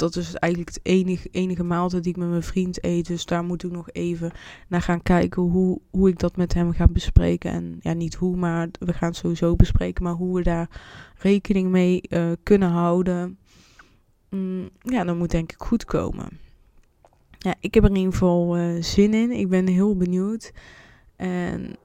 dat 0.00 0.16
is 0.16 0.34
eigenlijk 0.34 0.74
het 0.74 0.84
enige, 0.86 1.28
enige 1.30 1.62
maaltijd 1.62 2.02
die 2.02 2.12
ik 2.12 2.18
met 2.18 2.28
mijn 2.28 2.42
vriend 2.42 2.84
eet. 2.84 3.06
Dus 3.06 3.24
daar 3.24 3.44
moet 3.44 3.64
ik 3.64 3.70
nog 3.70 3.90
even 3.90 4.32
naar 4.68 4.82
gaan 4.82 5.02
kijken 5.02 5.42
hoe, 5.42 5.80
hoe 5.90 6.08
ik 6.08 6.18
dat 6.18 6.36
met 6.36 6.54
hem 6.54 6.72
ga 6.72 6.88
bespreken. 6.88 7.50
En 7.50 7.78
ja, 7.80 7.92
niet 7.92 8.14
hoe, 8.14 8.36
maar 8.36 8.68
we 8.78 8.92
gaan 8.92 9.08
het 9.08 9.16
sowieso 9.16 9.56
bespreken. 9.56 10.04
Maar 10.04 10.12
hoe 10.12 10.36
we 10.36 10.42
daar 10.42 10.68
rekening 11.18 11.70
mee 11.70 12.02
uh, 12.08 12.32
kunnen 12.42 12.70
houden. 12.70 13.38
Mm, 14.30 14.68
ja, 14.82 15.04
dat 15.04 15.16
moet 15.16 15.30
denk 15.30 15.52
ik 15.52 15.62
goed 15.62 15.84
komen. 15.84 16.28
Ja, 17.38 17.54
ik 17.60 17.74
heb 17.74 17.84
er 17.84 17.90
in 17.90 17.96
ieder 17.96 18.12
geval 18.12 18.58
uh, 18.58 18.82
zin 18.82 19.14
in. 19.14 19.30
Ik 19.30 19.48
ben 19.48 19.66
heel 19.66 19.96
benieuwd. 19.96 20.52
En 21.16 21.76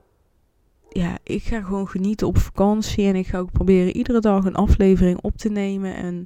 ja, 0.90 1.18
ik 1.24 1.44
ga 1.44 1.62
gewoon 1.62 1.88
genieten 1.88 2.28
op 2.28 2.38
vakantie. 2.38 3.06
En 3.06 3.16
ik 3.16 3.28
ga 3.28 3.38
ook 3.38 3.52
proberen 3.52 3.96
iedere 3.96 4.20
dag 4.20 4.46
een 4.46 4.56
aflevering 4.56 5.20
op 5.22 5.38
te 5.38 5.50
nemen. 5.50 5.96
En 5.96 6.26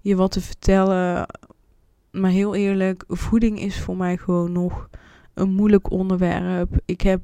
je 0.00 0.16
wat 0.16 0.30
te 0.30 0.40
vertellen. 0.40 1.26
Maar 2.10 2.30
heel 2.30 2.54
eerlijk, 2.54 3.04
voeding 3.08 3.60
is 3.60 3.80
voor 3.80 3.96
mij 3.96 4.16
gewoon 4.16 4.52
nog 4.52 4.88
een 5.34 5.54
moeilijk 5.54 5.90
onderwerp. 5.90 6.80
Ik 6.84 7.00
heb. 7.00 7.22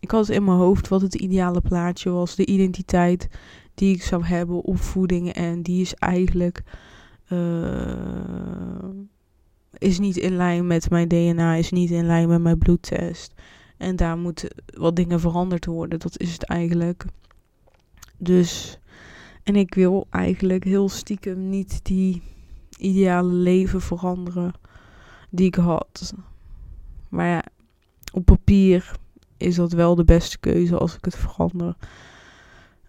Ik 0.00 0.10
had 0.10 0.28
in 0.28 0.44
mijn 0.44 0.56
hoofd 0.56 0.88
wat 0.88 1.00
het 1.00 1.14
ideale 1.14 1.60
plaatje 1.60 2.10
was. 2.10 2.34
De 2.34 2.46
identiteit 2.46 3.28
die 3.74 3.94
ik 3.94 4.02
zou 4.02 4.24
hebben 4.24 4.56
op 4.62 4.80
voeding. 4.80 5.32
En 5.32 5.62
die 5.62 5.80
is 5.80 5.94
eigenlijk. 5.94 6.62
Uh, 7.28 7.94
is 9.78 9.98
niet 9.98 10.16
in 10.16 10.36
lijn 10.36 10.66
met 10.66 10.90
mijn 10.90 11.08
DNA. 11.08 11.54
Is 11.54 11.70
niet 11.70 11.90
in 11.90 12.06
lijn 12.06 12.28
met 12.28 12.42
mijn 12.42 12.58
bloedtest. 12.58 13.34
En 13.76 13.96
daar 13.96 14.18
moeten 14.18 14.48
wat 14.64 14.96
dingen 14.96 15.20
veranderd 15.20 15.66
worden. 15.66 15.98
Dat 15.98 16.18
is 16.18 16.32
het 16.32 16.44
eigenlijk. 16.44 17.04
Dus. 18.16 18.80
En 19.42 19.56
ik 19.56 19.74
wil 19.74 20.06
eigenlijk 20.10 20.64
heel 20.64 20.88
stiekem 20.88 21.48
niet 21.48 21.80
die 21.82 22.22
ideale 22.78 23.32
leven 23.32 23.80
veranderen 23.80 24.52
die 25.30 25.46
ik 25.46 25.54
had. 25.54 26.14
Maar 27.08 27.26
ja, 27.26 27.44
op 28.12 28.24
papier 28.24 28.96
is 29.36 29.54
dat 29.54 29.72
wel 29.72 29.94
de 29.94 30.04
beste 30.04 30.38
keuze 30.38 30.78
als 30.78 30.96
ik 30.96 31.04
het 31.04 31.16
verander. 31.16 31.76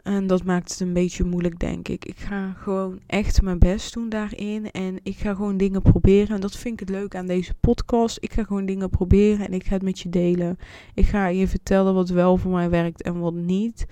En 0.03 0.27
dat 0.27 0.43
maakt 0.43 0.71
het 0.71 0.79
een 0.79 0.93
beetje 0.93 1.23
moeilijk, 1.23 1.59
denk 1.59 1.87
ik. 1.87 2.05
Ik 2.05 2.17
ga 2.17 2.53
gewoon 2.57 2.99
echt 3.05 3.41
mijn 3.41 3.59
best 3.59 3.93
doen 3.93 4.09
daarin. 4.09 4.71
En 4.71 4.99
ik 5.03 5.17
ga 5.17 5.33
gewoon 5.33 5.57
dingen 5.57 5.81
proberen. 5.81 6.35
En 6.35 6.41
dat 6.41 6.57
vind 6.57 6.73
ik 6.73 6.87
het 6.87 6.97
leuk 6.97 7.15
aan 7.15 7.27
deze 7.27 7.53
podcast. 7.59 8.17
Ik 8.21 8.33
ga 8.33 8.43
gewoon 8.43 8.65
dingen 8.65 8.89
proberen 8.89 9.45
en 9.45 9.53
ik 9.53 9.65
ga 9.65 9.73
het 9.73 9.83
met 9.83 9.99
je 9.99 10.09
delen. 10.09 10.57
Ik 10.93 11.05
ga 11.05 11.27
je 11.27 11.47
vertellen 11.47 11.93
wat 11.93 12.09
wel 12.09 12.37
voor 12.37 12.51
mij 12.51 12.69
werkt 12.69 13.01
en 13.01 13.19
wat 13.19 13.33
niet. 13.33 13.85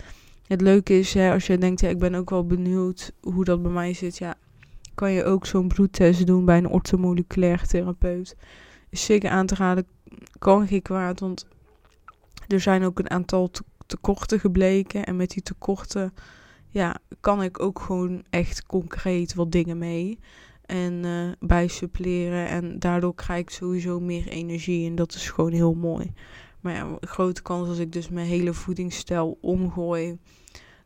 Het 0.51 0.61
leuke 0.61 0.99
is, 0.99 1.13
hè, 1.13 1.31
als 1.31 1.47
je 1.47 1.57
denkt, 1.57 1.81
ja, 1.81 1.89
ik 1.89 1.99
ben 1.99 2.15
ook 2.15 2.29
wel 2.29 2.45
benieuwd 2.45 3.11
hoe 3.21 3.43
dat 3.43 3.61
bij 3.61 3.71
mij 3.71 3.93
zit. 3.93 4.17
Ja, 4.17 4.35
kan 4.95 5.11
je 5.11 5.23
ook 5.23 5.45
zo'n 5.45 5.67
bloedtest 5.67 6.25
doen 6.25 6.45
bij 6.45 6.57
een 6.57 6.69
orthomoleculair 6.69 7.67
therapeut. 7.67 8.35
Is 8.89 9.05
zeker 9.05 9.29
aan 9.29 9.45
te 9.45 9.55
raden. 9.55 9.87
Kan 10.39 10.67
geen 10.67 10.81
kwaad, 10.81 11.19
want 11.19 11.45
er 12.47 12.59
zijn 12.59 12.83
ook 12.83 12.99
een 12.99 13.09
aantal 13.09 13.51
tekorten 13.85 14.39
gebleken. 14.39 15.05
En 15.05 15.15
met 15.15 15.29
die 15.29 15.43
tekorten 15.43 16.13
ja, 16.69 16.97
kan 17.19 17.43
ik 17.43 17.59
ook 17.59 17.79
gewoon 17.79 18.23
echt 18.29 18.65
concreet 18.65 19.33
wat 19.33 19.51
dingen 19.51 19.77
mee. 19.77 20.19
En 20.65 20.93
uh, 21.05 21.31
bijsuppleren. 21.39 22.47
En 22.47 22.79
daardoor 22.79 23.15
krijg 23.15 23.41
ik 23.41 23.49
sowieso 23.49 23.99
meer 23.99 24.27
energie. 24.27 24.89
En 24.89 24.95
dat 24.95 25.13
is 25.13 25.29
gewoon 25.29 25.53
heel 25.53 25.73
mooi. 25.73 26.13
Maar 26.61 26.73
ja, 26.73 26.97
grote 27.01 27.41
kans 27.41 27.69
als 27.69 27.79
ik 27.79 27.91
dus 27.91 28.09
mijn 28.09 28.27
hele 28.27 28.53
voedingsstijl 28.53 29.37
omgooi. 29.41 30.17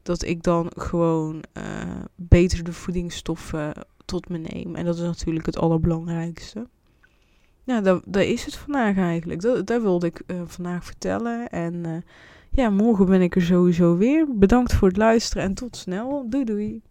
Dat 0.06 0.24
ik 0.24 0.44
dan 0.44 0.72
gewoon 0.76 1.44
uh, 1.58 1.64
beter 2.16 2.64
de 2.64 2.74
voedingsstoffen 2.74 3.74
tot 4.06 4.30
me 4.30 4.38
neem. 4.38 4.76
En 4.76 4.86
dat 4.86 4.96
is 4.96 5.02
natuurlijk 5.02 5.46
het 5.46 5.58
allerbelangrijkste. 5.58 6.68
Ja, 7.64 7.82
dat, 7.82 8.16
is 8.16 8.46
het 8.46 8.56
vandaag 8.56 8.98
eigenlijk. 8.98 9.42
Dat, 9.42 9.82
wilde 9.82 10.06
ik 10.06 10.22
uh, 10.28 10.42
vandaag 10.46 10.86
vertellen. 10.86 11.50
En 11.50 12.04
ja, 12.52 12.70
morgen 12.70 13.06
ben 13.06 13.22
ik 13.22 13.36
er 13.36 13.42
sowieso 13.42 13.98
weer. 13.98 14.38
Bedankt 14.38 14.74
voor 14.74 14.88
het 14.88 14.98
luisteren 14.98 15.44
en 15.44 15.54
tot 15.54 15.78
snel. 15.78 16.26
Doei 16.30 16.44
doei. 16.44 16.82